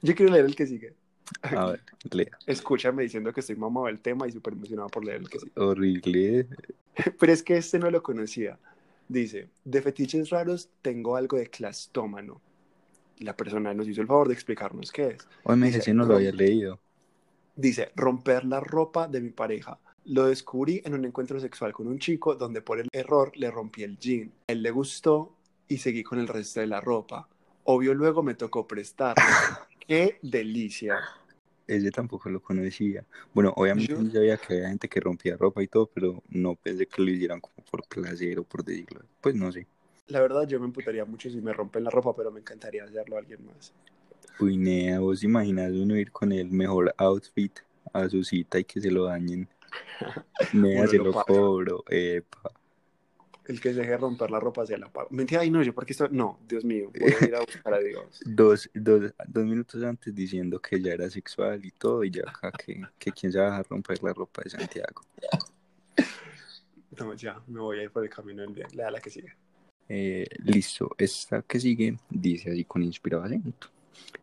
[0.02, 0.94] Yo quiero leer el que sigue.
[1.42, 2.38] A ver, lea.
[2.46, 5.52] Escúchame diciendo que estoy mamado del tema y súper emocionado por leer el que sigue.
[5.56, 6.46] Horrible.
[7.18, 8.58] Pero es que este no lo conocía.
[9.08, 12.40] Dice, de fetiches raros tengo algo de clastómano
[13.18, 15.28] la persona nos hizo el favor de explicarnos qué es.
[15.44, 16.80] Hoy me dice, si no lo había leído.
[17.56, 19.78] Dice, romper la ropa de mi pareja.
[20.06, 23.82] Lo descubrí en un encuentro sexual con un chico donde por el error le rompí
[23.84, 24.32] el jean.
[24.46, 25.34] él le gustó
[25.68, 27.28] y seguí con el resto de la ropa.
[27.64, 29.16] Obvio luego me tocó prestar.
[29.86, 30.98] ¡Qué delicia!
[31.66, 33.04] Ese tampoco lo conocía.
[33.32, 34.10] Bueno, obviamente yo...
[34.10, 37.40] sabía que había gente que rompía ropa y todo, pero no pensé que lo hicieran
[37.40, 39.00] como por placer o por decirlo.
[39.20, 39.66] Pues no sé.
[40.08, 43.16] La verdad, yo me imputaría mucho si me rompen la ropa, pero me encantaría hacerlo
[43.16, 43.72] a alguien más.
[44.38, 47.60] Uy, Nea, vos imaginas uno ir con el mejor outfit
[47.94, 49.48] a su cita y que se lo dañen.
[50.52, 52.52] Nea, se lo, cobro, epa.
[53.46, 55.08] El que se deje romper la ropa se la paga.
[55.10, 56.08] Mentira, ay no, yo porque esto.
[56.10, 58.20] No, Dios mío, voy a ir a buscar a Dios.
[58.24, 62.50] Dos, dos, dos minutos antes diciendo que ya era sexual y todo, y ya acá
[62.52, 65.02] que, que quién se va a dejar romper la ropa de Santiago.
[66.98, 68.68] No, ya, me voy a ir por el camino del bien.
[68.74, 69.34] Lea la que sigue.
[69.88, 73.68] Eh, listo, esta que sigue dice así con inspirado acento.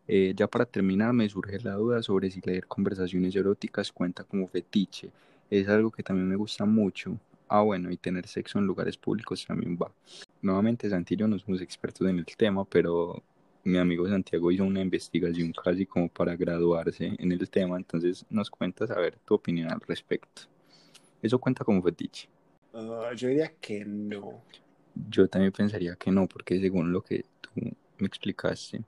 [0.08, 4.48] Eh, ya para terminar, me surge la duda sobre si leer conversaciones eróticas cuenta como
[4.48, 5.10] fetiche.
[5.50, 7.16] Es algo que también me gusta mucho.
[7.54, 9.92] Ah, bueno, y tener sexo en lugares públicos también va.
[10.40, 13.22] Nuevamente, Santi y yo no somos expertos en el tema, pero
[13.62, 18.48] mi amigo Santiago hizo una investigación casi como para graduarse en el tema, entonces nos
[18.48, 20.42] cuentas a ver tu opinión al respecto.
[21.20, 22.26] ¿Eso cuenta como fetiche?
[22.72, 24.40] Ah, yo diría que no.
[25.10, 27.50] Yo también pensaría que no, porque según lo que tú
[27.98, 28.82] me explicaste,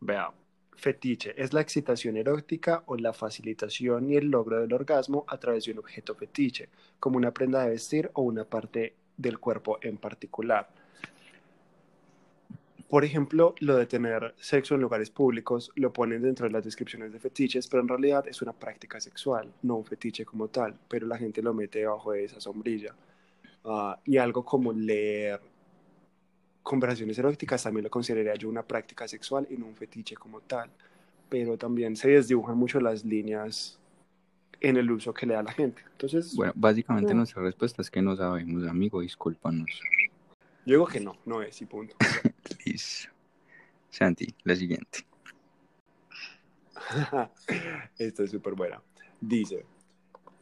[0.00, 0.32] Vea,
[0.78, 5.64] fetiche es la excitación erótica o la facilitación y el logro del orgasmo a través
[5.64, 6.68] de un objeto fetiche,
[7.00, 10.68] como una prenda de vestir o una parte del cuerpo en particular.
[12.88, 17.12] Por ejemplo, lo de tener sexo en lugares públicos lo ponen dentro de las descripciones
[17.12, 21.06] de fetiches, pero en realidad es una práctica sexual, no un fetiche como tal, pero
[21.06, 22.94] la gente lo mete debajo de esa sombrilla.
[23.64, 25.40] Ah, y algo como leer
[26.68, 30.70] conversaciones eróticas también lo consideraría yo una práctica sexual y no un fetiche como tal,
[31.30, 33.78] pero también se desdibujan mucho las líneas
[34.60, 35.80] en el uso que le da la gente.
[35.92, 37.20] Entonces, bueno, básicamente no.
[37.20, 39.80] nuestra respuesta es que no sabemos, amigo, discúlpanos.
[40.66, 41.96] yo digo que no, no es y punto.
[42.66, 43.08] Listo.
[43.88, 45.06] Santi, la siguiente.
[47.98, 48.82] Esta es súper buena.
[49.18, 49.64] Dice,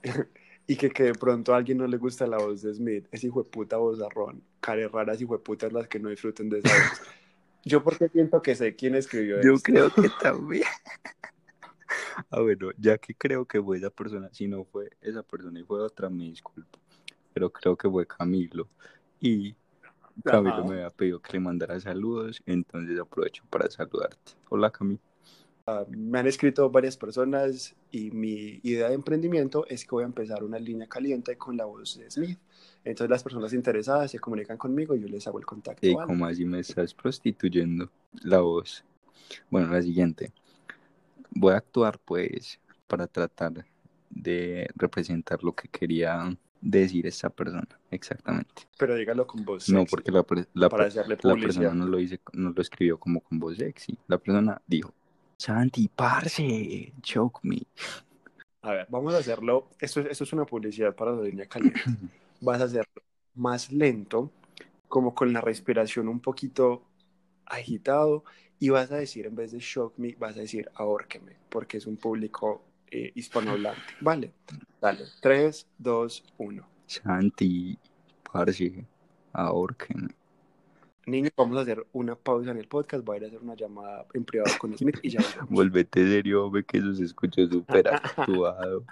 [0.66, 3.22] y que, que de pronto a alguien no le gusta la voz de Smith, es
[3.22, 6.68] hijo de puta vozarrón, caras raras hijo de putas las que no disfruten de esa
[6.68, 7.00] voz.
[7.64, 9.72] Yo porque siento que sé quién escribió Yo esto.
[9.72, 10.64] creo que también.
[12.30, 15.62] Ah, bueno, ya que creo que fue esa persona, si no fue esa persona y
[15.62, 16.80] fue otra, me disculpo.
[17.32, 18.68] Pero creo que fue Camilo.
[19.20, 19.54] Y
[20.24, 20.64] Camilo Ajá.
[20.64, 24.32] me había pedido que le mandara saludos, entonces aprovecho para saludarte.
[24.48, 24.98] Hola, Camilo.
[25.88, 30.42] Me han escrito varias personas y mi idea de emprendimiento es que voy a empezar
[30.42, 32.38] una línea caliente con la voz de Smith.
[32.86, 35.84] Entonces las personas interesadas se comunican conmigo y yo les hago el contacto.
[35.84, 36.06] Y ¿vale?
[36.06, 37.90] como así me estás prostituyendo
[38.22, 38.84] la voz.
[39.50, 40.32] Bueno, la siguiente.
[41.30, 43.66] Voy a actuar pues para tratar
[44.08, 48.68] de representar lo que quería decir esta persona, exactamente.
[48.78, 52.50] Pero dígalo con voz No, sexy, porque la, la, para persona no lo, dice, no
[52.50, 53.98] lo escribió como con voz sexy.
[54.06, 54.94] La persona dijo,
[55.36, 57.62] Santi, parce, choke me.
[58.62, 59.70] A ver, vamos a hacerlo.
[59.80, 61.80] Esto, es- esto es una publicidad para la línea caliente.
[62.40, 63.02] Vas a hacerlo
[63.34, 64.30] más lento,
[64.88, 66.82] como con la respiración un poquito
[67.44, 68.24] agitado,
[68.58, 71.86] y vas a decir, en vez de shock me, vas a decir ahórqueme, porque es
[71.86, 73.80] un público eh, hispanohablante.
[74.00, 74.32] Vale,
[74.80, 75.04] dale.
[75.20, 76.68] 3, 2, 1.
[76.86, 77.78] Santi,
[78.32, 78.84] parce,
[79.32, 80.14] ahórquenme.
[81.06, 83.04] Niños, vamos a hacer una pausa en el podcast.
[83.04, 85.20] Voy a ir a hacer una llamada en privado con Smith y ya.
[85.48, 88.84] Volvete serio, ve que eso se escuchó súper actuado.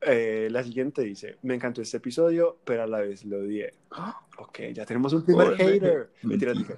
[0.00, 3.74] Eh, la siguiente dice: Me encantó este episodio, pero a la vez lo odié.
[4.40, 6.12] Ok, ya tenemos un primer hater.
[6.22, 6.76] Mentira, dije.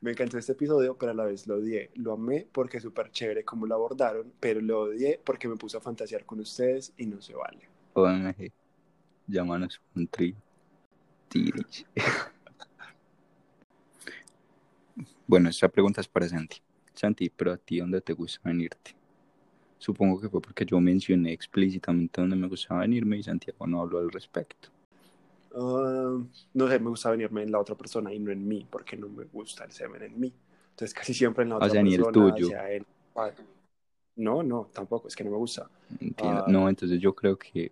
[0.00, 1.90] Me encantó este episodio, pero a la vez lo odié.
[1.94, 5.76] Lo amé porque es súper chévere como lo abordaron, pero lo odié porque me puse
[5.76, 7.68] a fantasear con ustedes y no se vale.
[7.94, 8.50] OMG,
[9.28, 10.34] llámanos un tri.
[11.28, 11.86] Tiris.
[15.26, 16.60] bueno, esta pregunta es para Santi.
[16.92, 18.94] Santi, pero a ti, ¿dónde te gusta venirte?
[19.84, 23.98] Supongo que fue porque yo mencioné explícitamente dónde me gustaba venirme y Santiago no habló
[23.98, 24.70] al respecto.
[25.54, 26.18] Ah,
[26.54, 29.10] no sé, me gusta venirme en la otra persona y no en mí, porque no
[29.10, 30.32] me gusta el semen en mí.
[30.70, 32.34] Entonces, casi siempre en la O otra sea, ni el persona.
[32.34, 32.48] tuyo.
[32.66, 33.30] en- ah,
[34.16, 35.68] No, no, tampoco, es que no me gusta.
[36.00, 36.44] Entiendo.
[36.46, 36.50] Ah.
[36.50, 37.70] No, entonces yo creo que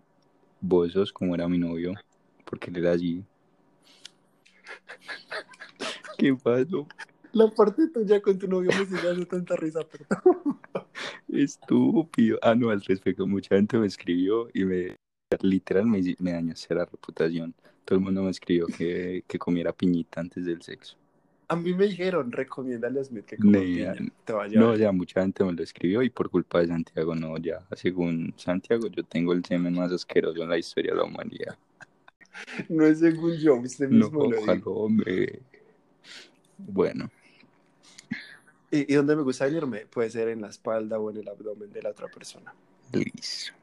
[0.61, 1.93] vos sos como era mi novio,
[2.45, 3.23] porque él era allí.
[6.19, 6.87] ¿Qué pasó?
[7.31, 10.05] La parte tuya con tu novio me sigue dando tanta risa, pero...
[11.33, 12.37] Estúpido.
[12.41, 14.95] Ah, no, al respecto, mucha gente me escribió y me
[15.41, 17.55] literal me, me dañaste la reputación.
[17.85, 20.95] Todo el mundo me escribió que, que comiera piñita antes del sexo.
[21.47, 24.07] A mí me dijeron, recomiéndale a Smith que coma Nea, piña.
[24.25, 24.73] Te va a No, llevar.
[24.73, 28.33] o sea, mucha gente me lo escribió y por culpa de Santiago, no, ya, según
[28.37, 31.57] Santiago, yo tengo el semen más asqueroso en la historia de la humanidad.
[32.69, 34.71] No es según yo, usted No, mismo lo ojalá, dijo.
[34.73, 35.41] hombre.
[36.57, 37.09] Bueno,
[38.73, 39.85] ¿Y, y dónde me gusta venirme?
[39.85, 42.53] Puede ser en la espalda o en el abdomen de la otra persona.
[42.93, 43.53] listo.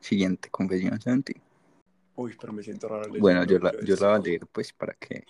[0.00, 1.34] Siguiente confesión, Santi.
[2.16, 3.02] Uy, pero me siento raro.
[3.02, 5.24] leyendo, Bueno, yo la, yo la voy a leer, pues, para que...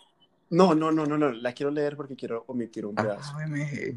[0.50, 3.34] No, no, no, no, no, la quiero leer porque quiero omitir un pedazo.
[3.36, 3.96] Ah, me-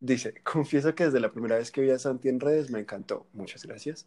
[0.00, 3.26] Dice, confieso que desde la primera vez que vi a Santi en redes me encantó.
[3.34, 4.06] Muchas gracias.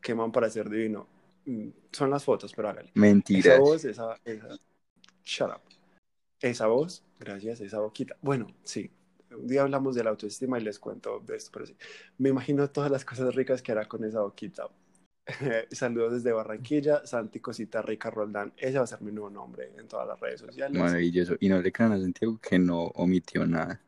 [0.00, 1.06] Qué man para ser divino.
[1.46, 2.92] mm, son las fotos, pero hágale.
[2.94, 3.46] Mentiras.
[3.46, 4.58] Esa voz, esa, esa,
[5.24, 5.60] shut up.
[6.42, 8.16] Esa voz, gracias, esa boquita.
[8.20, 8.90] Bueno, sí,
[9.30, 11.76] un día hablamos de la autoestima y les cuento de esto, pero sí,
[12.18, 14.68] me imagino todas las cosas ricas que hará con esa boquita.
[15.70, 18.52] Saludos desde Barranquilla, Santi Cosita Rica Roldán.
[18.56, 20.76] Ese va a ser mi nuevo nombre en todas las redes sociales.
[20.80, 21.36] Maravilloso.
[21.38, 23.80] Y no le crean a Santiago que no omitió nada.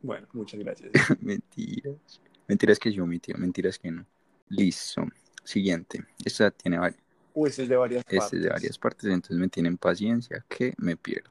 [0.00, 0.90] Bueno, muchas gracias.
[1.20, 2.20] Mentiras.
[2.48, 4.06] Mentiras que yo omití, mentiras que no.
[4.48, 5.04] Listo.
[5.44, 6.04] Siguiente.
[6.24, 7.02] Esta tiene varias.
[7.34, 8.38] Uy, este es de varias Este partes.
[8.38, 11.30] es de varias partes, entonces me tienen paciencia que me pierdo.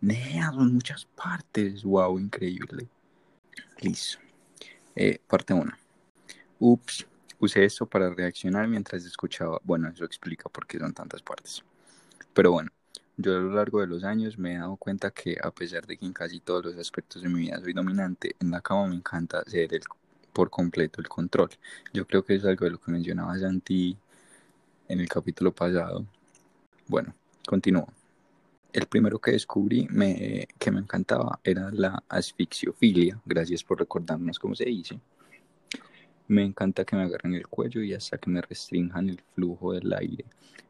[0.00, 1.82] Nea, son muchas partes.
[1.82, 2.88] Wow, increíble.
[3.80, 4.18] Listo.
[4.94, 5.72] Eh, parte 1.
[6.58, 7.06] Ups,
[7.38, 9.58] usé esto para reaccionar mientras escuchaba.
[9.62, 11.62] Bueno, eso explica por qué son tantas partes.
[12.32, 12.70] Pero bueno,
[13.16, 15.96] yo a lo largo de los años me he dado cuenta que a pesar de
[15.96, 18.96] que en casi todos los aspectos de mi vida soy dominante, en la cama me
[18.96, 19.82] encanta ser el,
[20.32, 21.50] por completo el control.
[21.92, 23.96] Yo creo que es algo de lo que mencionaba Santi
[24.88, 26.04] en el capítulo pasado.
[26.86, 27.14] Bueno,
[27.46, 27.86] continúo.
[28.72, 33.20] El primero que descubrí me, que me encantaba era la asfixiofilia.
[33.24, 35.00] Gracias por recordarnos cómo se dice.
[36.28, 39.92] Me encanta que me agarren el cuello y hasta que me restrinjan el flujo del
[39.92, 40.24] aire.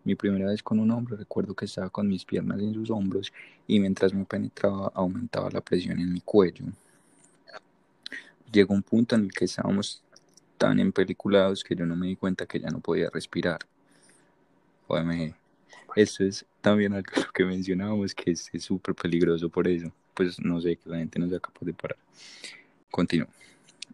[0.04, 3.30] Mi primera vez con un hombre recuerdo que estaba con mis piernas en sus hombros
[3.66, 6.64] y mientras me penetraba aumentaba la presión en mi cuello.
[8.50, 10.02] Llegó un punto en el que estábamos
[10.56, 13.60] tan empeliculados que yo no me di cuenta que ya no podía respirar.
[14.88, 15.39] OMG.
[15.96, 19.92] Esto es también algo que mencionábamos que es súper peligroso por eso.
[20.14, 21.98] Pues no sé, que la gente no sea capaz de parar.
[22.90, 23.28] Continúo.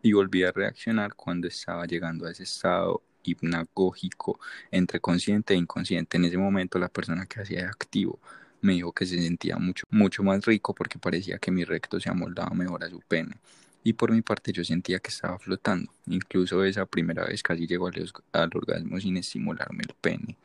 [0.02, 4.38] Y volví a reaccionar cuando estaba llegando a ese estado hipnagógico
[4.70, 6.16] entre consciente e inconsciente.
[6.16, 8.18] En ese momento la persona que hacía activo
[8.60, 12.10] me dijo que se sentía mucho, mucho más rico porque parecía que mi recto se
[12.10, 13.36] amoldaba mejor a su pene.
[13.84, 15.92] Y por mi parte yo sentía que estaba flotando.
[16.06, 20.36] Incluso esa primera vez casi llegó al, al orgasmo sin estimularme el pene.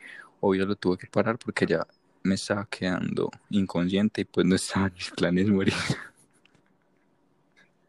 [0.42, 1.88] Obvio lo tuve que parar porque ya
[2.24, 5.74] me estaba quedando inconsciente y pues no estaba mis planes morir.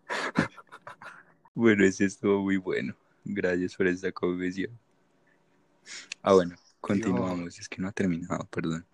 [1.55, 2.95] bueno, ese estuvo muy bueno.
[3.25, 4.71] Gracias por esta confesión.
[6.23, 7.59] Ah, bueno, continuamos.
[7.59, 8.85] Es que no ha terminado, perdón.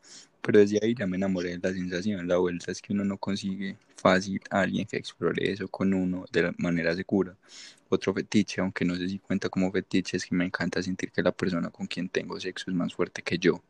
[0.40, 2.26] Pero desde ahí ya me enamoré de la sensación.
[2.26, 6.24] La vuelta es que uno no consigue fácil a alguien que explore eso con uno
[6.30, 7.36] de la manera segura.
[7.90, 11.22] Otro fetiche, aunque no sé si cuenta como fetiche, es que me encanta sentir que
[11.22, 13.62] la persona con quien tengo sexo es más fuerte que yo.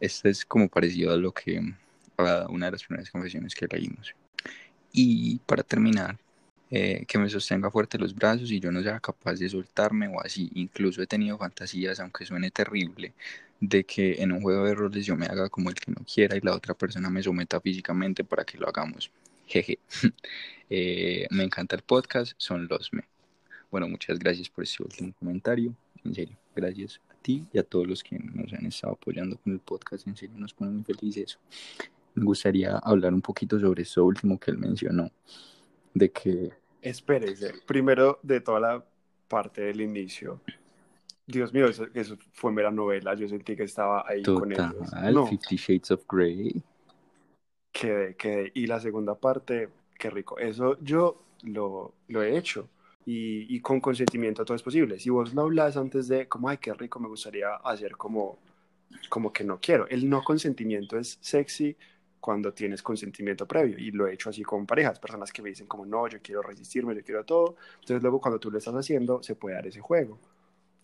[0.00, 1.60] Esto es como parecido a lo que
[2.16, 4.14] a una de las primeras confesiones que leímos.
[4.92, 6.18] Y para terminar,
[6.70, 10.20] eh, que me sostenga fuerte los brazos y yo no sea capaz de soltarme o
[10.20, 10.50] así.
[10.54, 13.12] Incluso he tenido fantasías, aunque suene terrible,
[13.60, 16.36] de que en un juego de roles yo me haga como el que no quiera
[16.36, 19.10] y la otra persona me someta físicamente para que lo hagamos.
[19.46, 19.78] Jeje.
[20.72, 23.02] Eh, me encanta el podcast, son los me.
[23.70, 25.74] Bueno, muchas gracias por este último comentario.
[26.04, 29.52] En serio, gracias a ti y a todos los que nos han estado apoyando con
[29.52, 30.06] el podcast.
[30.06, 31.38] En serio, nos pone muy felices.
[32.14, 35.10] Me gustaría hablar un poquito sobre eso último que él mencionó,
[35.94, 36.50] de que...
[36.82, 38.84] Espérese, primero de toda la
[39.28, 40.40] parte del inicio.
[41.26, 43.14] Dios mío, eso, eso fue mera novela.
[43.14, 44.72] Yo sentí que estaba ahí con ellos.
[44.72, 46.60] Total, No, Fifty Shades of Grey.
[47.70, 48.50] quedé, quedé.
[48.54, 50.38] Y la segunda parte, qué rico.
[50.38, 52.68] Eso yo lo, lo he hecho.
[53.06, 54.98] Y, y con consentimiento todo es posible.
[54.98, 58.38] Si vos lo hablas antes de, como, ay, qué rico, me gustaría hacer como,
[59.08, 59.88] como que no quiero.
[59.88, 61.76] El no consentimiento es sexy
[62.20, 63.78] cuando tienes consentimiento previo.
[63.78, 66.42] Y lo he hecho así con parejas, personas que me dicen como, no, yo quiero
[66.42, 67.56] resistirme, yo quiero todo.
[67.80, 70.18] Entonces luego cuando tú lo estás haciendo, se puede dar ese juego.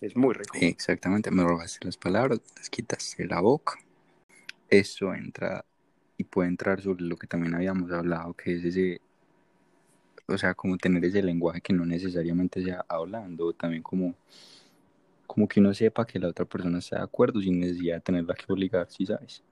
[0.01, 0.57] Es muy rico.
[0.61, 3.79] Exactamente, me robaste las palabras, las quitaste de la boca.
[4.69, 5.65] Eso entra
[6.19, 9.01] y puede entrar sobre lo que también habíamos hablado, que es ese,
[10.29, 14.15] o sea, como tener ese lenguaje que no necesariamente sea hablando, también como,
[15.27, 18.35] como que uno sepa que la otra persona está de acuerdo sin necesidad de tenerla
[18.35, 19.43] que obligar, ¿sí sabes?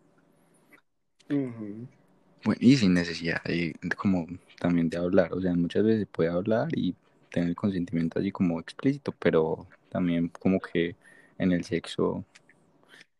[2.44, 4.26] Bueno, y sin necesidad de, como
[4.60, 6.94] también de hablar, o sea, muchas veces puede hablar y
[7.30, 10.96] tener el consentimiento así como explícito, pero también como que
[11.38, 12.24] en el sexo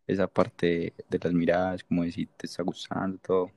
[0.06, 3.50] esa parte de las miradas, como de si te está gustando, todo.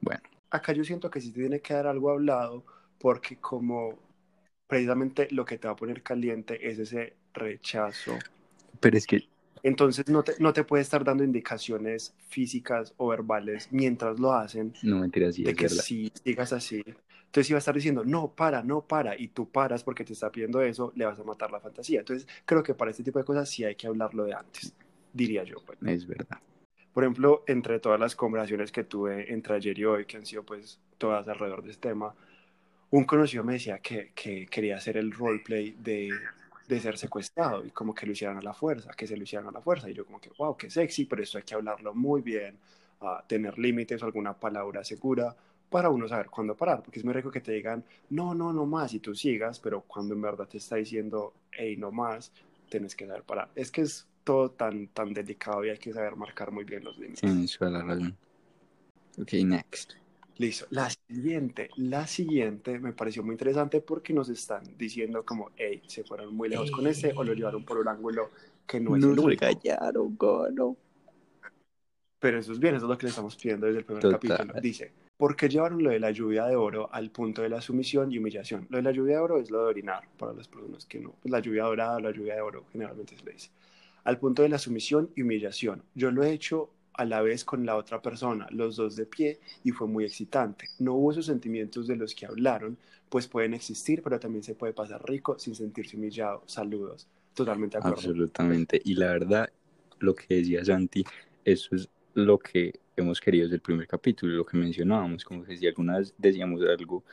[0.00, 2.64] Bueno, Acá yo siento que sí te tiene que dar algo hablado
[2.98, 3.98] porque como
[4.68, 8.26] precisamente lo que te va a poner caliente es ese rechazo.
[8.80, 9.28] pero es que
[9.62, 14.74] Entonces no te, no te puede estar dando indicaciones físicas o verbales mientras lo hacen
[14.82, 15.84] no mentiras, sí, de es que verdad.
[15.84, 16.82] si sigas así.
[17.26, 20.30] Entonces iba a estar diciendo, no, para, no, para, y tú paras porque te está
[20.32, 22.00] pidiendo eso, le vas a matar la fantasía.
[22.00, 24.74] Entonces creo que para este tipo de cosas sí hay que hablarlo de antes,
[25.12, 25.60] diría yo.
[25.64, 25.78] pues.
[25.80, 26.40] Es verdad.
[26.92, 30.44] Por ejemplo, entre todas las conversaciones que tuve entre ayer y hoy, que han sido
[30.44, 32.14] pues todas alrededor de este tema,
[32.90, 37.94] un conocido me decía que, que quería hacer el roleplay de ser secuestrado y como
[37.94, 39.88] que lo hicieran a la fuerza, que se lo hicieran a la fuerza.
[39.90, 42.56] Y yo como que, wow, qué sexy, pero esto hay que hablarlo muy bien,
[43.26, 45.34] tener límites alguna palabra segura
[45.70, 48.64] para uno saber cuándo parar, porque es muy rico que te digan, no, no, no
[48.64, 52.32] más, y tú sigas, pero cuando en verdad te está diciendo, hey, no más,
[52.70, 53.50] tienes que saber parar.
[53.54, 56.96] Es que es todo tan, tan delicado y hay que saber marcar muy bien los
[56.98, 57.20] límites.
[57.20, 58.16] Tienes toda la razón.
[59.20, 59.92] Ok, next.
[60.38, 60.66] Listo.
[60.70, 66.04] La siguiente, la siguiente me pareció muy interesante porque nos están diciendo como, hey, se
[66.04, 68.30] fueron muy lejos con este o lo llevaron por un ángulo
[68.64, 69.46] que no es el único.
[70.16, 70.76] gono.
[72.20, 74.20] Pero eso es bien, eso es lo que le estamos pidiendo desde el primer Total.
[74.20, 74.60] capítulo.
[74.60, 78.12] Dice, ¿por qué llevaron lo de la lluvia de oro al punto de la sumisión
[78.12, 78.66] y humillación?
[78.70, 81.14] Lo de la lluvia de oro es lo de orinar, para las personas que no.
[81.20, 83.50] Pues la lluvia dorada, la lluvia de oro, generalmente se le dice.
[84.04, 85.82] Al punto de la sumisión y humillación.
[85.94, 89.38] Yo lo he hecho a la vez con la otra persona, los dos de pie,
[89.62, 90.66] y fue muy excitante.
[90.80, 92.76] No hubo esos sentimientos de los que hablaron,
[93.08, 96.42] pues pueden existir, pero también se puede pasar rico sin sentirse humillado.
[96.46, 97.06] Saludos.
[97.34, 97.98] Totalmente de acuerdo.
[98.00, 98.82] Absolutamente.
[98.84, 99.48] Y la verdad,
[100.00, 101.04] lo que decía Santi,
[101.44, 105.56] eso es lo que hemos querido desde el primer capítulo, lo que mencionábamos, como que
[105.56, 107.04] si alguna vez decíamos algo,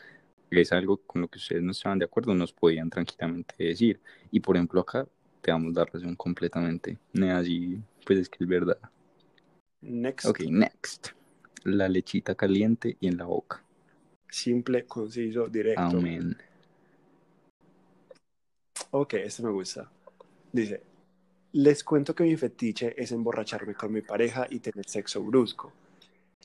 [0.50, 4.00] es algo con lo que ustedes no estaban de acuerdo, nos podían tranquilamente decir.
[4.32, 5.08] Y por ejemplo acá
[5.42, 6.98] te damos la razón completamente.
[7.32, 8.80] Así, pues es que es verdad.
[9.86, 10.26] Next.
[10.26, 11.10] Ok, next.
[11.64, 13.64] La lechita caliente y en la boca.
[14.28, 15.82] Simple, conciso, directo.
[15.82, 16.36] Amén.
[18.92, 19.90] Ok, este me gusta.
[20.52, 20.82] Dice,
[21.54, 25.72] les cuento que mi fetiche es emborracharme con mi pareja y tener sexo brusco.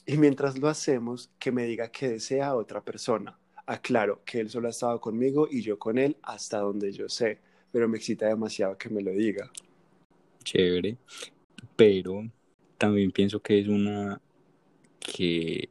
[0.04, 3.38] Y mientras lo hacemos, que me diga que desea a otra persona.
[3.66, 7.38] Aclaro que él solo ha estado conmigo y yo con él hasta donde yo sé,
[7.72, 9.50] pero me excita demasiado que me lo diga.
[10.44, 10.96] Chévere.
[11.76, 12.30] Pero
[12.80, 14.18] también pienso que es una
[14.98, 15.68] que,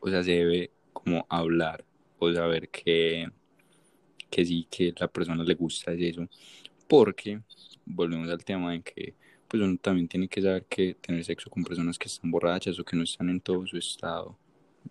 [0.00, 1.82] o sea, se debe como hablar
[2.18, 3.26] o saber que,
[4.28, 6.28] que sí, que la persona le gusta es eso.
[6.86, 7.40] Porque
[7.86, 9.14] volvemos al tema en que
[9.48, 12.84] pues uno también tiene que saber que tener sexo con personas que están borrachas o
[12.84, 14.36] que no están en todo su estado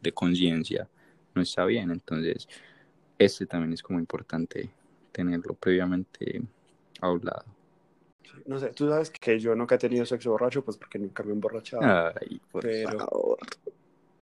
[0.01, 0.89] de conciencia
[1.35, 1.91] no está bien.
[1.91, 2.47] Entonces,
[3.19, 4.71] este también es como importante
[5.11, 6.41] tenerlo previamente
[7.01, 7.60] hablado.
[8.45, 11.29] No sé, tú sabes que yo nunca he tenido sexo borracho, pues porque nunca me
[11.29, 11.81] he emborrachado.
[11.83, 13.37] Ay, por Pero- favor.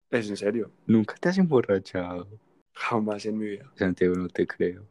[0.09, 2.27] Es en serio, Nunca te has emborrachado.
[2.73, 3.69] jamás en mi vida.
[3.75, 4.83] Santiago, no te creo.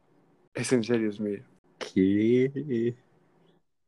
[0.53, 1.43] Es en serio, es vida.
[1.79, 2.95] ¿Qué?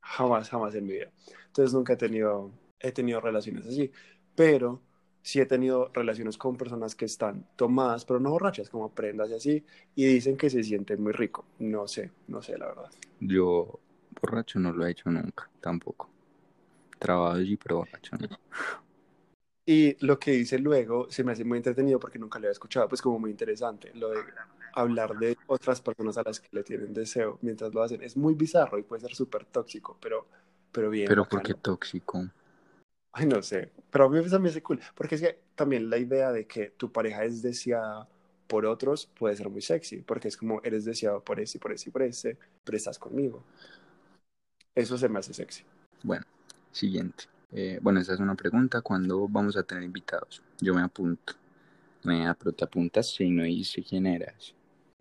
[0.01, 1.11] Jamás, jamás en mi vida.
[1.47, 3.91] Entonces nunca he tenido, he tenido relaciones así,
[4.36, 4.82] pero
[5.22, 9.34] sí he tenido relaciones con personas que están tomadas, pero no borrachas, como prendas y
[9.34, 9.65] así,
[9.95, 11.45] y dicen que se sienten muy rico.
[11.59, 12.89] No sé, no sé la verdad.
[13.20, 13.80] Yo
[14.22, 16.10] borracho no lo he hecho nunca, tampoco.
[16.97, 18.28] Trabajo sí, pero borracho no.
[19.66, 22.89] Y lo que dice luego se me hace muy entretenido porque nunca lo había escuchado,
[22.89, 24.22] pues como muy interesante, lo de
[24.74, 28.01] hablar de otras personas a las que le tienen deseo mientras lo hacen.
[28.01, 30.28] Es muy bizarro y puede ser súper tóxico, pero,
[30.72, 31.07] pero bien.
[31.07, 31.26] Pero.
[31.26, 32.28] ¿por qué tóxico?
[33.12, 36.32] Ay, no sé, pero a mí me hace cool, porque es que también la idea
[36.32, 38.07] de que tu pareja es deseada
[38.47, 41.72] por otros puede ser muy sexy, porque es como eres deseado por ese y por
[41.72, 43.43] ese y por ese, pero estás conmigo.
[44.76, 45.63] Eso se me hace sexy.
[46.03, 46.26] Bueno,
[46.72, 47.26] siguiente.
[47.51, 48.82] Eh, bueno, esa es una pregunta.
[48.82, 50.41] ¿Cuándo vamos a tener invitados?
[50.59, 51.34] Yo me apunto.
[52.03, 54.53] Me pero te apuntas si no dice quién eras.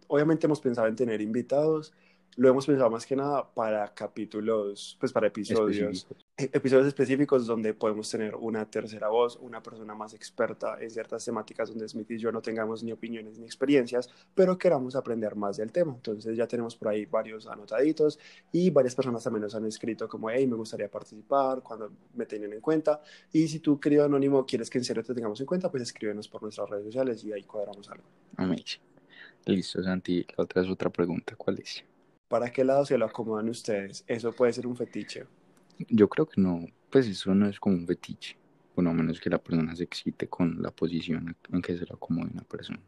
[0.08, 1.92] Obviamente hemos pensado en tener invitados,
[2.38, 6.26] lo hemos pensado más que nada para capítulos, pues para episodios, Específicos.
[6.36, 11.24] e- episodios específicos donde podemos tener una tercera voz, una persona más experta en ciertas
[11.24, 15.56] temáticas donde Smith y yo no tengamos ni opiniones ni experiencias, pero queramos aprender más
[15.56, 15.92] del tema.
[15.96, 18.20] Entonces ya tenemos por ahí varios anotaditos
[18.52, 22.52] y varias personas también nos han escrito como, hey, me gustaría participar, cuando me tienen
[22.52, 23.02] en cuenta.
[23.32, 26.28] Y si tú, querido anónimo, quieres que en serio te tengamos en cuenta, pues escríbenos
[26.28, 28.04] por nuestras redes sociales y ahí cuadramos algo.
[28.36, 28.80] Amazing.
[29.44, 30.24] Listo, Santi.
[30.36, 31.34] La otra es otra pregunta.
[31.36, 31.82] ¿Cuál es?
[32.28, 34.04] ¿Para qué lado se lo acomodan ustedes?
[34.06, 35.24] Eso puede ser un fetiche.
[35.88, 38.36] Yo creo que no, pues eso no es como un fetiche.
[38.74, 41.94] Bueno, a menos que la persona se excite con la posición en que se lo
[41.94, 42.80] acomode una persona.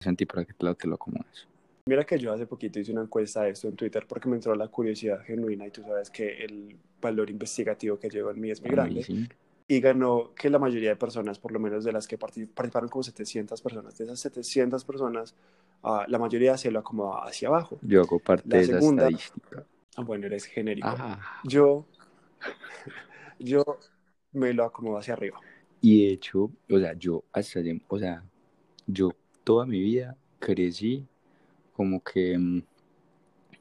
[0.00, 1.48] Santi, ¿para qué lado te lo acomodas?
[1.86, 4.54] Mira que yo hace poquito hice una encuesta de esto en Twitter porque me entró
[4.54, 8.60] la curiosidad genuina y tú sabes que el valor investigativo que llevo en mí es
[8.60, 9.00] muy grande.
[9.00, 9.28] Amazing.
[9.68, 12.88] Y ganó que la mayoría de personas, por lo menos de las que parti- participaron
[12.88, 15.34] como 700 personas, de esas 700 personas,
[15.82, 17.78] ah, la mayoría se lo acomodaba hacia abajo.
[17.82, 19.64] Yo hago parte La de esa segunda- estadística.
[19.96, 20.86] Ah, bueno, eres genérico.
[20.88, 21.84] Ah, Yo,
[23.38, 23.64] yo
[24.32, 25.40] me lo acomodo hacia arriba.
[25.80, 28.22] y de hecho, o sea, yo hasta, o sea,
[28.86, 29.10] yo
[29.44, 31.06] toda mi vida crecí
[31.72, 32.62] como que mm,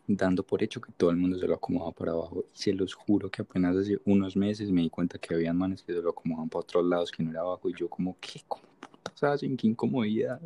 [0.08, 2.46] dando por hecho que todo el mundo se lo acomodaba para abajo.
[2.54, 5.84] Y se los juro que apenas hace unos meses me di cuenta que habían manes
[5.84, 7.70] que se lo acomodaban para otros lados que no era abajo.
[7.70, 8.42] Y yo como, ¿qué?
[8.48, 9.58] ¿Cómo putas hacen?
[9.58, 10.42] ¿Qué incomodidad?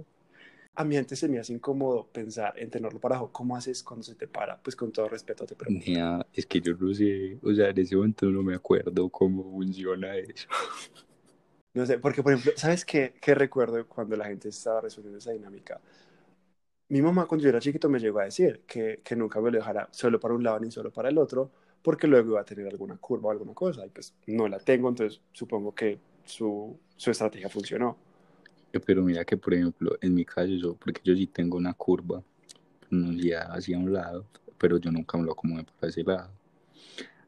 [0.79, 3.29] a mi gente se me hace incómodo pensar en tenerlo parajo.
[3.33, 4.57] ¿Cómo haces cuando se te para?
[4.61, 5.85] Pues con todo respeto te pregunto.
[5.85, 9.43] Nea, es que yo no sé, o sea, en ese momento no me acuerdo cómo
[9.43, 10.47] funciona eso.
[11.73, 15.31] No sé, porque por ejemplo, ¿sabes qué, qué recuerdo cuando la gente estaba resolviendo esa
[15.31, 15.81] dinámica?
[16.89, 19.57] Mi mamá cuando yo era chiquito me llegó a decir que, que nunca me lo
[19.57, 22.67] dejara solo para un lado ni solo para el otro, porque luego iba a tener
[22.67, 27.11] alguna curva o alguna cosa, y pues no la tengo, entonces supongo que su, su
[27.11, 27.97] estrategia funcionó.
[28.85, 32.21] Pero mira que, por ejemplo, en mi caso, yo, porque yo sí tengo una curva,
[32.91, 34.25] ya hacia un lado,
[34.57, 36.31] pero yo nunca me lo acomodé para ese lado.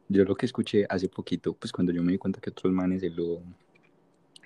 [0.07, 3.01] Yo lo que escuché hace poquito, pues cuando yo me di cuenta que otros manes
[3.01, 3.41] se lo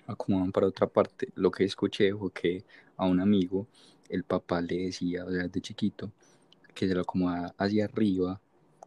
[0.08, 2.64] acomodan para otra parte, lo que escuché fue que
[2.98, 3.68] a un amigo,
[4.10, 6.12] el papá le decía, o sea, de chiquito,
[6.74, 8.40] que se lo acomodaba hacia arriba,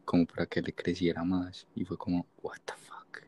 [0.04, 3.22] como para que le creciera más, y fue como, what the fuck.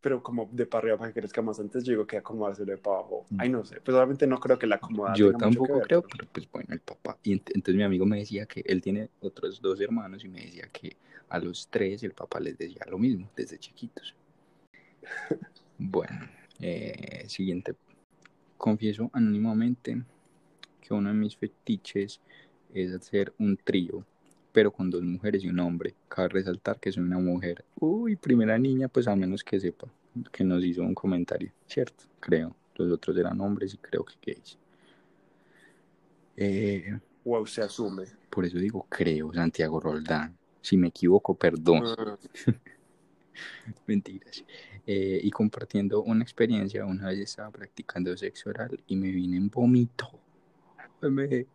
[0.00, 2.78] Pero como de para arriba para que crezca más antes, yo digo que acomodárselo de
[2.78, 3.24] para abajo.
[3.30, 3.36] Mm.
[3.40, 6.16] Ay, no sé, pues obviamente no creo que la acomodada Yo tampoco ver, creo, pero-
[6.18, 7.16] pero pues bueno, el papá.
[7.22, 10.40] Y ent- entonces mi amigo me decía que él tiene otros dos hermanos y me
[10.40, 10.96] decía que
[11.28, 14.14] a los tres el papá les decía lo mismo desde chiquitos.
[15.78, 16.28] Bueno,
[16.60, 17.74] eh, siguiente.
[18.56, 20.02] Confieso anónimamente
[20.92, 22.20] que uno de mis fetiches
[22.74, 24.04] es hacer un trío,
[24.52, 25.94] pero con dos mujeres y un hombre.
[26.08, 27.64] Cabe resaltar que soy una mujer.
[27.80, 29.88] Uy, primera niña, pues al menos que sepa
[30.30, 32.04] que nos hizo un comentario, ¿cierto?
[32.20, 32.54] Creo.
[32.74, 34.58] Los otros eran hombres y creo que gays.
[36.36, 38.04] Eh, Wow, se asume.
[38.28, 40.36] por eso digo creo, Santiago Roldán.
[40.60, 41.82] Si me equivoco, perdón.
[41.86, 42.18] Ah,
[43.86, 44.44] Mentiras.
[44.86, 49.48] Eh, y compartiendo una experiencia, una vez estaba practicando sexo oral y me vine en
[49.48, 50.21] vómito.
[51.10, 51.46] Me,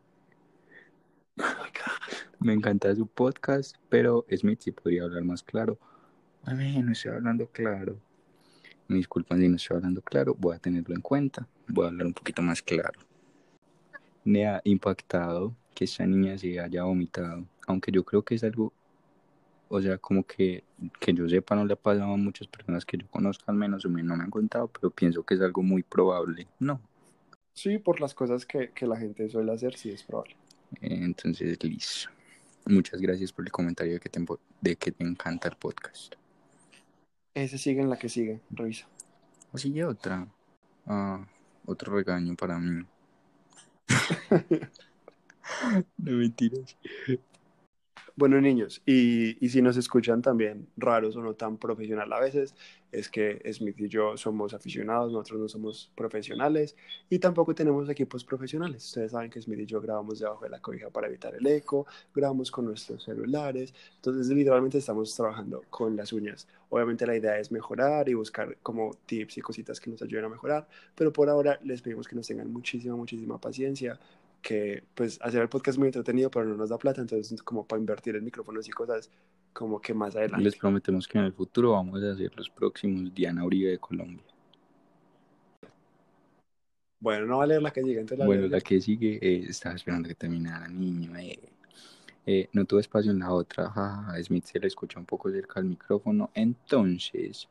[2.40, 5.78] me encanta su podcast, pero Smith sí podría hablar más claro.
[6.44, 7.98] Ay, no estoy hablando claro.
[8.90, 11.48] Me disculpan si no estoy hablando claro, voy a tenerlo en cuenta.
[11.68, 13.00] Voy a hablar un poquito más claro.
[14.26, 18.74] Me ha impactado que esta niña se haya vomitado, aunque yo creo que es algo,
[19.70, 20.66] o sea, como que,
[21.00, 23.86] que yo sepa no le ha pasado a muchas personas que yo conozca al menos,
[23.86, 26.48] o me, no me han contado, pero pienso que es algo muy probable.
[26.60, 26.82] No,
[27.58, 30.36] Sí, por las cosas que, que la gente suele hacer, sí es probable.
[30.80, 32.12] Entonces listo.
[32.68, 34.24] Muchas gracias por el comentario de que te,
[34.62, 36.14] de que te encanta el podcast.
[37.34, 38.88] Ese sigue en la que sigue, revisa.
[39.52, 40.28] O sigue otra.
[40.86, 41.26] Ah,
[41.66, 42.86] otro regaño para mí.
[45.98, 46.78] no mentiras.
[48.20, 52.56] Bueno, niños, y, y si nos escuchan también raros o no tan profesional a veces,
[52.92, 56.76] es que Smith y yo somos aficionados, nosotros no somos profesionales
[57.12, 58.84] y tampoco tenemos equipos profesionales.
[58.86, 61.86] Ustedes saben que Smith y yo grabamos debajo de la cobija para evitar el eco,
[62.16, 66.48] grabamos con nuestros celulares, entonces literalmente estamos trabajando con las uñas.
[66.70, 70.30] Obviamente la idea es mejorar y buscar como tips y cositas que nos ayuden a
[70.30, 74.00] mejorar, pero por ahora les pedimos que nos tengan muchísima, muchísima paciencia
[74.42, 77.68] que pues hacer el podcast es muy entretenido, pero no nos da plata, entonces como
[77.68, 79.10] para invertir en micrófonos y cosas,
[79.54, 80.44] como que más adelante.
[80.44, 84.24] Les prometemos que en el futuro vamos a hacer los próximos Diana Uribe de Colombia.
[87.00, 89.46] Bueno, no va a leer la que sigue, entonces la Bueno, la que sigue, eh,
[89.50, 91.16] estaba esperando que terminara, niño.
[91.18, 91.40] eh.
[92.30, 93.72] Eh, no tuve espacio en la otra.
[94.22, 96.30] Smith se le escucha un poco cerca al micrófono.
[96.34, 97.48] Entonces,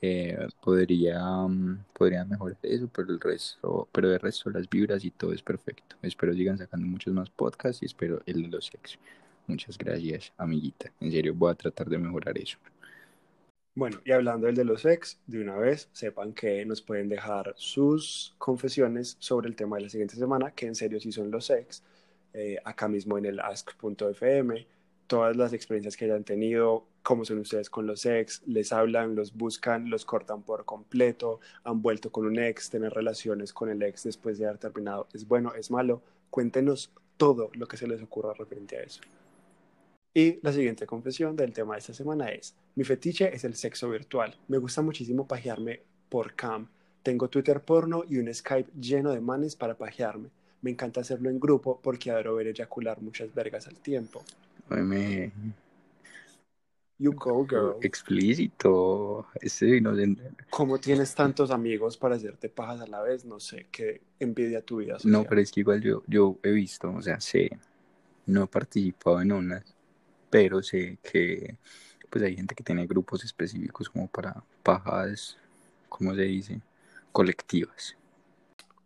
[0.00, 5.10] eh, podría, mm, podría mejorar eso, pero el resto, pero el resto, las vibras y
[5.10, 5.96] todo es perfecto.
[6.02, 8.98] Espero sigan sacando muchos más podcasts y espero el de los sexos.
[9.46, 10.90] Muchas gracias, amiguita.
[11.00, 12.58] En serio, voy a tratar de mejorar eso.
[13.74, 17.54] Bueno, y hablando del de los ex, de una vez, sepan que nos pueden dejar
[17.56, 21.48] sus confesiones sobre el tema de la siguiente semana, que en serio sí son los
[21.48, 21.82] ex,
[22.34, 24.66] eh, acá mismo en el ask.fm,
[25.06, 29.34] todas las experiencias que hayan tenido, cómo son ustedes con los ex, les hablan, los
[29.34, 34.04] buscan, los cortan por completo, han vuelto con un ex, tener relaciones con el ex
[34.04, 38.32] después de haber terminado, es bueno, es malo, cuéntenos todo lo que se les ocurra
[38.34, 39.00] referente a eso.
[40.14, 43.88] Y la siguiente confesión del tema de esta semana es, mi fetiche es el sexo
[43.88, 44.36] virtual.
[44.48, 45.80] Me gusta muchísimo pajearme
[46.10, 46.68] por cam.
[47.02, 50.28] Tengo Twitter porno y un Skype lleno de manes para pajearme.
[50.60, 54.22] Me encanta hacerlo en grupo porque adoro ver eyacular muchas vergas al tiempo.
[54.70, 55.32] Ay, me-
[56.98, 57.78] You go, girl.
[57.82, 59.26] Explícito.
[59.40, 60.22] Ese inocente.
[60.50, 63.24] ¿Cómo tienes tantos amigos para hacerte pajas a la vez?
[63.24, 66.92] No sé, qué envidia tu vida No, pero es que igual yo, yo he visto,
[66.92, 67.50] o sea, sé,
[68.26, 69.64] no he participado en unas,
[70.30, 71.56] pero sé que
[72.10, 75.36] pues hay gente que tiene grupos específicos como para pajas,
[75.88, 76.60] ¿cómo se dice?
[77.10, 77.96] Colectivas.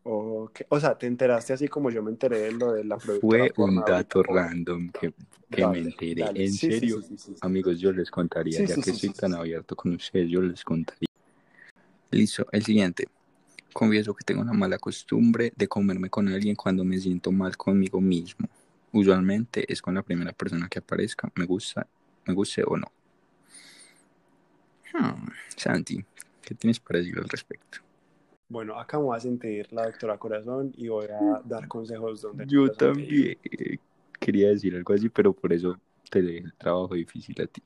[0.09, 0.61] Ok.
[0.69, 3.83] O sea, te enteraste así como yo me enteré de lo de la Fue un
[3.85, 5.13] dato random que,
[5.51, 6.23] que Dale, me enteré.
[6.23, 6.47] dale.
[6.47, 9.95] En Sí, serio, sí, sí, amigos, yo les contaría, ya que sí, tan abierto con
[9.95, 11.07] ustedes, yo les contaría.
[12.11, 13.09] Listo, el siguiente.
[13.73, 18.01] Confieso que tengo una mala costumbre de comerme con alguien cuando me siento mal conmigo
[18.01, 18.49] mismo.
[18.93, 21.87] Usualmente es con la primera persona que aparezca, me gusta,
[22.27, 22.91] me guste o no.
[24.93, 26.05] Hmm, Santi,
[26.43, 27.86] ¿qué tienes para decir al respecto?
[28.49, 32.47] Bueno, acá me voy a sentir la doctora Corazón y voy a dar consejos donde...
[32.47, 33.37] Yo también
[34.19, 35.77] quería decir algo así, pero por eso
[36.11, 37.63] te dejé el trabajo difícil a ti.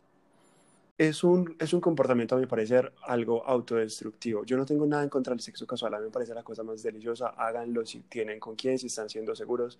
[0.96, 4.44] Es un, es un comportamiento, a mi parecer, algo autodestructivo.
[4.44, 6.62] Yo no tengo nada en contra del sexo casual, a mí me parece la cosa
[6.62, 7.28] más deliciosa.
[7.28, 9.78] Háganlo si tienen con quién, si están siendo seguros.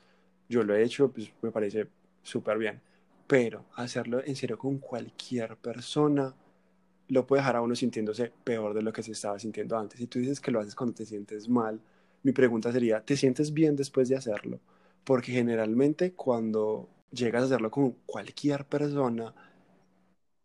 [0.48, 1.88] Yo lo he hecho, pues me parece
[2.22, 2.80] súper bien.
[3.26, 6.34] Pero hacerlo en serio con cualquier persona
[7.11, 9.98] lo puede dejar a uno sintiéndose peor de lo que se estaba sintiendo antes.
[9.98, 11.80] Si tú dices que lo haces cuando te sientes mal,
[12.22, 14.61] mi pregunta sería, ¿te sientes bien después de hacerlo?
[15.04, 19.34] Porque generalmente cuando llegas a hacerlo con cualquier persona,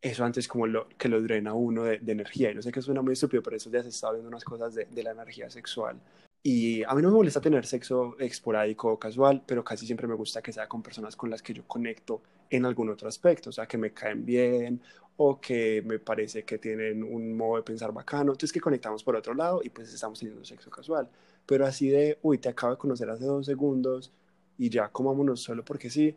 [0.02, 2.52] eso antes como lo, que lo drena uno de, de energía.
[2.52, 4.74] Y no sé que suena muy estúpido, pero eso ya se está viendo unas cosas
[4.74, 6.00] de, de la energía sexual.
[6.48, 10.14] Y a mí no me molesta tener sexo esporádico o casual, pero casi siempre me
[10.14, 13.54] gusta que sea con personas con las que yo conecto en algún otro aspecto, o
[13.54, 14.80] sea, que me caen bien
[15.18, 19.16] o que me parece que tienen un modo de pensar bacano, entonces que conectamos por
[19.16, 21.08] otro lado y pues estamos teniendo sexo casual.
[21.46, 24.12] Pero así de, uy, te acabo de conocer hace dos segundos
[24.58, 26.16] y ya comámonos solo porque sí,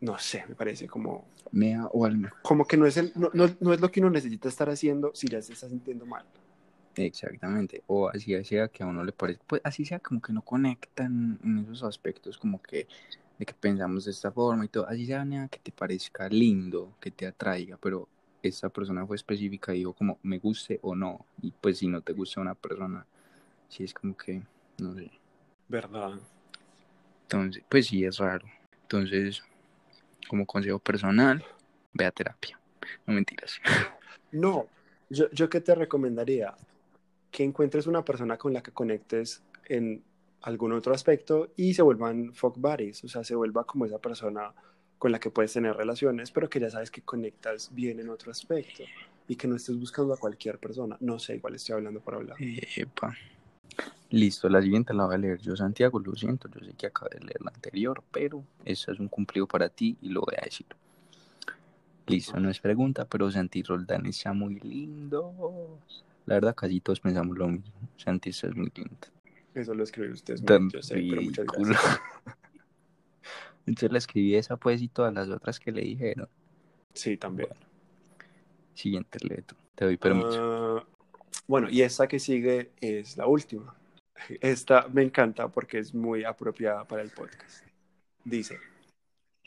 [0.00, 2.32] no sé, me parece como, Mea o alma.
[2.42, 5.12] como que no es, el, no, no, no es lo que uno necesita estar haciendo
[5.14, 6.24] si ya se está sintiendo mal.
[6.94, 10.42] Exactamente, o así sea que a uno le parece, pues así sea como que no
[10.42, 12.86] conectan en esos aspectos como que
[13.42, 16.94] de que pensamos de esta forma y todo, así sea nada que te parezca lindo,
[17.00, 18.08] que te atraiga, pero
[18.40, 22.00] esta persona fue específica y dijo como me guste o no, y pues si no
[22.02, 23.04] te gusta una persona,
[23.68, 24.42] sí es como que,
[24.78, 25.10] no sé,
[25.66, 26.12] ¿Verdad?
[27.24, 28.46] entonces, pues sí es raro,
[28.82, 29.42] entonces,
[30.28, 31.44] como consejo personal,
[31.94, 32.60] ve a terapia,
[33.06, 33.60] no mentiras,
[34.30, 34.68] No,
[35.10, 36.54] yo, yo qué te recomendaría?
[37.32, 40.04] Que encuentres una persona con la que conectes en
[40.42, 44.52] algún otro aspecto y se vuelvan fuck buddies, o sea, se vuelva como esa persona
[44.98, 48.30] con la que puedes tener relaciones, pero que ya sabes que conectas bien en otro
[48.30, 48.84] aspecto
[49.26, 50.96] y que no estés buscando a cualquier persona.
[51.00, 52.36] No sé, igual estoy hablando por hablar.
[52.40, 53.16] Epa.
[54.10, 57.16] Listo, la siguiente la voy a leer yo, Santiago, lo siento, yo sé que acabé
[57.18, 60.44] de leer la anterior, pero eso es un cumplido para ti y lo voy a
[60.44, 60.66] decir.
[62.06, 65.78] Listo, no es pregunta, pero Santi Roldán está muy lindo.
[66.26, 67.72] La verdad, casi todos pensamos lo mismo.
[67.96, 69.08] Santi estás muy lindo.
[69.54, 72.00] Eso lo escribió usted, Tan yo sé, pero muchas gracias.
[73.66, 76.28] Entonces le escribí esa pues y todas las otras que le dijeron.
[76.94, 77.50] Sí, también.
[78.74, 79.54] Siguiente leto.
[79.74, 80.78] Te doy permiso.
[80.78, 80.86] Ah,
[81.46, 83.74] bueno, y esta que sigue es la última.
[84.40, 87.66] Esta me encanta porque es muy apropiada para el podcast.
[88.24, 88.58] Dice,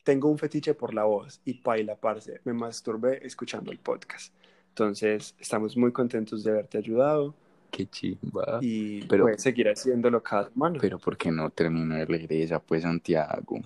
[0.04, 4.34] tengo un fetiche por la voz y paila, parce, me masturbé escuchando el podcast.
[4.70, 7.34] Entonces, estamos muy contentos de haberte ayudado
[7.76, 8.60] Qué chimba.
[8.62, 12.60] y Pero- puedes seguir haciéndolo cada semana Pero ¿por qué no termino de leer esa
[12.60, 13.60] pues, Santiago?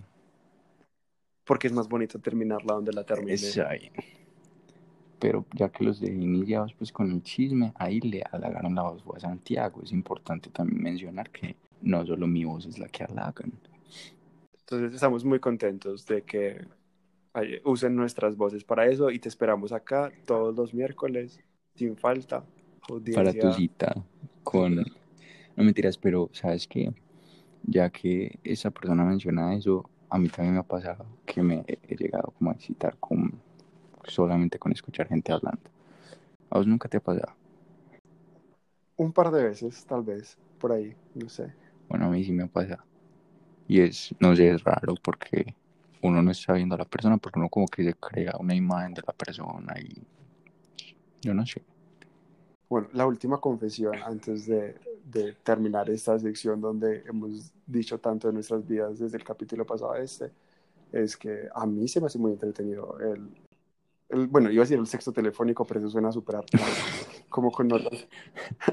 [1.46, 3.36] porque es más bonito terminarla donde la termine.
[3.68, 3.92] Ahí.
[5.20, 9.04] Pero ya que los dejé iniciados pues con el chisme, ahí le halagaron la voz
[9.16, 9.82] a Santiago.
[9.84, 13.52] Es importante también mencionar que no solo mi voz es la que halagan.
[14.60, 16.66] Entonces, estamos muy contentos de que
[17.64, 21.40] usen nuestras voces para eso y te esperamos acá todos los miércoles,
[21.76, 22.44] sin falta.
[23.14, 23.96] Para tu cita
[24.44, 24.76] con...
[24.76, 26.94] No mentiras, pero ¿sabes qué?
[27.64, 31.96] Ya que esa persona menciona eso, a mí también me ha pasado que me he
[31.96, 33.42] llegado como a excitar con...
[34.06, 35.70] solamente con escuchar gente hablando.
[36.50, 37.34] ¿A vos nunca te ha pasado?
[38.98, 41.54] Un par de veces, tal vez, por ahí, no sé.
[41.88, 42.84] Bueno, a mí sí me ha pasado.
[43.68, 45.56] Y es, no sé, es raro porque
[46.02, 48.94] uno no está viendo a la persona, porque uno como que se crea una imagen
[48.94, 50.02] de la persona y
[51.22, 51.62] yo no sé.
[52.70, 54.76] Bueno, la última confesión antes de,
[55.12, 59.94] de terminar esta sección donde hemos dicho tanto de nuestras vidas desde el capítulo pasado
[59.94, 60.32] a este,
[60.92, 63.28] es que a mí se me hace muy entretenido el,
[64.10, 66.38] el bueno, iba a decir el sexo telefónico, pero eso suena súper
[67.30, 68.08] como con notas,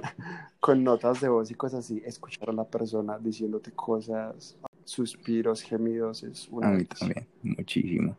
[0.61, 6.22] con notas de voz y cosas así, escuchar a la persona diciéndote cosas, suspiros, gemidos,
[6.22, 8.14] es una A mí también, muchísimo.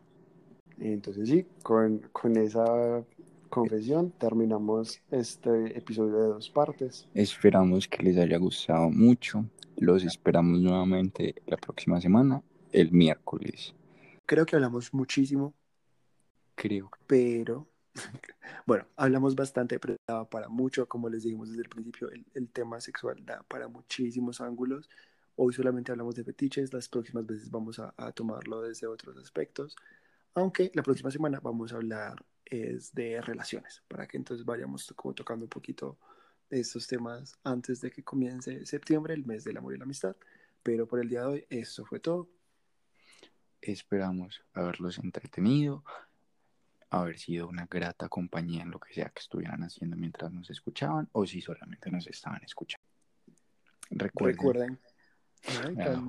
[0.80, 3.02] Entonces sí, con, con esa
[3.48, 7.08] confesión terminamos este episodio de dos partes.
[7.14, 9.44] Esperamos que les haya gustado mucho.
[9.76, 12.42] Los esperamos nuevamente la próxima semana,
[12.72, 13.74] el miércoles.
[14.26, 15.54] Creo que hablamos muchísimo,
[16.54, 16.90] Creo.
[17.06, 17.66] pero
[18.66, 22.48] bueno, hablamos bastante, pero daba para mucho, como les dijimos desde el principio, el, el
[22.50, 24.88] tema sexual da para muchísimos ángulos.
[25.36, 29.76] Hoy solamente hablamos de fetiches, las próximas veces vamos a, a tomarlo desde otros aspectos,
[30.34, 35.14] aunque la próxima semana vamos a hablar es de relaciones, para que entonces vayamos como
[35.14, 35.98] tocando un poquito
[36.50, 40.16] estos temas antes de que comience septiembre, el mes del amor y la amistad.
[40.62, 42.28] Pero por el día de hoy, eso fue todo.
[43.60, 45.84] Esperamos haberlos entretenido,
[46.90, 51.08] haber sido una grata compañía en lo que sea que estuvieran haciendo mientras nos escuchaban
[51.12, 52.84] o si solamente nos estaban escuchando.
[53.90, 54.78] Recuerden.
[55.46, 56.02] Ay, Ah,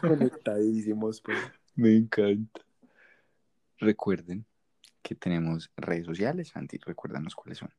[0.00, 1.38] conectadísimos, pues.
[1.74, 2.60] Me encanta.
[3.78, 4.44] Recuerden
[5.10, 7.70] que tenemos redes sociales, Santi, recuérdanos cuáles son.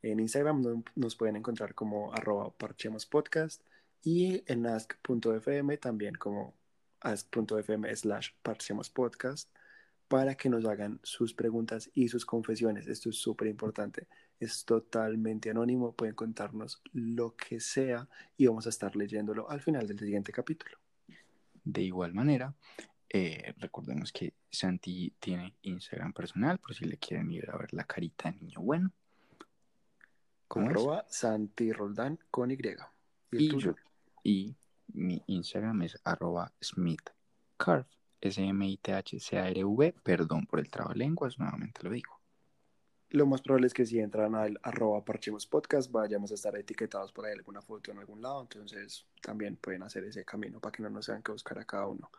[0.00, 3.60] En Instagram no- nos pueden encontrar como arroba parchemospodcast
[4.02, 6.54] y en ask.fm también como
[7.00, 9.50] ask.fm slash parchemospodcast
[10.08, 12.86] para que nos hagan sus preguntas y sus confesiones.
[12.86, 14.06] Esto es súper importante.
[14.40, 15.92] Es totalmente anónimo.
[15.92, 18.08] Pueden contarnos lo que sea
[18.38, 20.78] y vamos a estar leyéndolo al final del siguiente capítulo.
[21.62, 22.54] De igual manera,
[23.08, 27.84] eh, recordemos que Santi tiene Instagram personal, por si le quieren ir a ver la
[27.84, 28.92] carita de niño bueno.
[30.48, 30.76] ¿Cómo es?
[31.08, 32.54] Santi Roldán con Y.
[32.56, 33.74] ¿Y el Y, yo-
[34.22, 34.54] y
[34.92, 37.86] mi Instagram es arroba smithcarv,
[38.20, 42.20] S-M-I-T-H-C-A-R-V, perdón por el trabalenguas, nuevamente lo digo.
[43.10, 47.12] Lo más probable es que si entran al arroba parchemos podcast vayamos a estar etiquetados
[47.12, 50.82] por ahí alguna foto en algún lado, entonces también pueden hacer ese camino para que
[50.82, 52.10] no nos tengan que buscar a cada uno.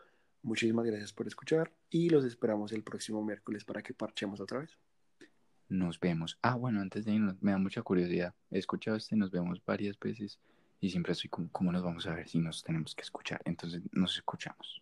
[0.42, 4.78] Muchísimas gracias por escuchar y los esperamos el próximo miércoles para que parchemos otra vez.
[5.70, 6.38] Nos vemos.
[6.42, 8.34] Ah, bueno, antes de irnos, me da mucha curiosidad.
[8.50, 10.40] He escuchado este, nos vemos varias veces
[10.80, 13.42] y siempre estoy como, ¿cómo nos vamos a ver si nos tenemos que escuchar?
[13.46, 14.82] Entonces nos escuchamos.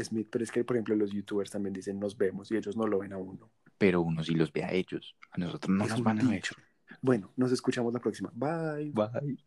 [0.00, 2.86] Smith, pero es que por ejemplo los youtubers también dicen nos vemos y ellos no
[2.86, 3.50] lo ven a uno.
[3.76, 5.16] Pero uno sí los ve a ellos.
[5.32, 6.42] A nosotros no Es nos van a ver.
[7.00, 8.30] Bueno, nos escuchamos la próxima.
[8.34, 8.92] Bye.
[8.92, 9.38] Bye.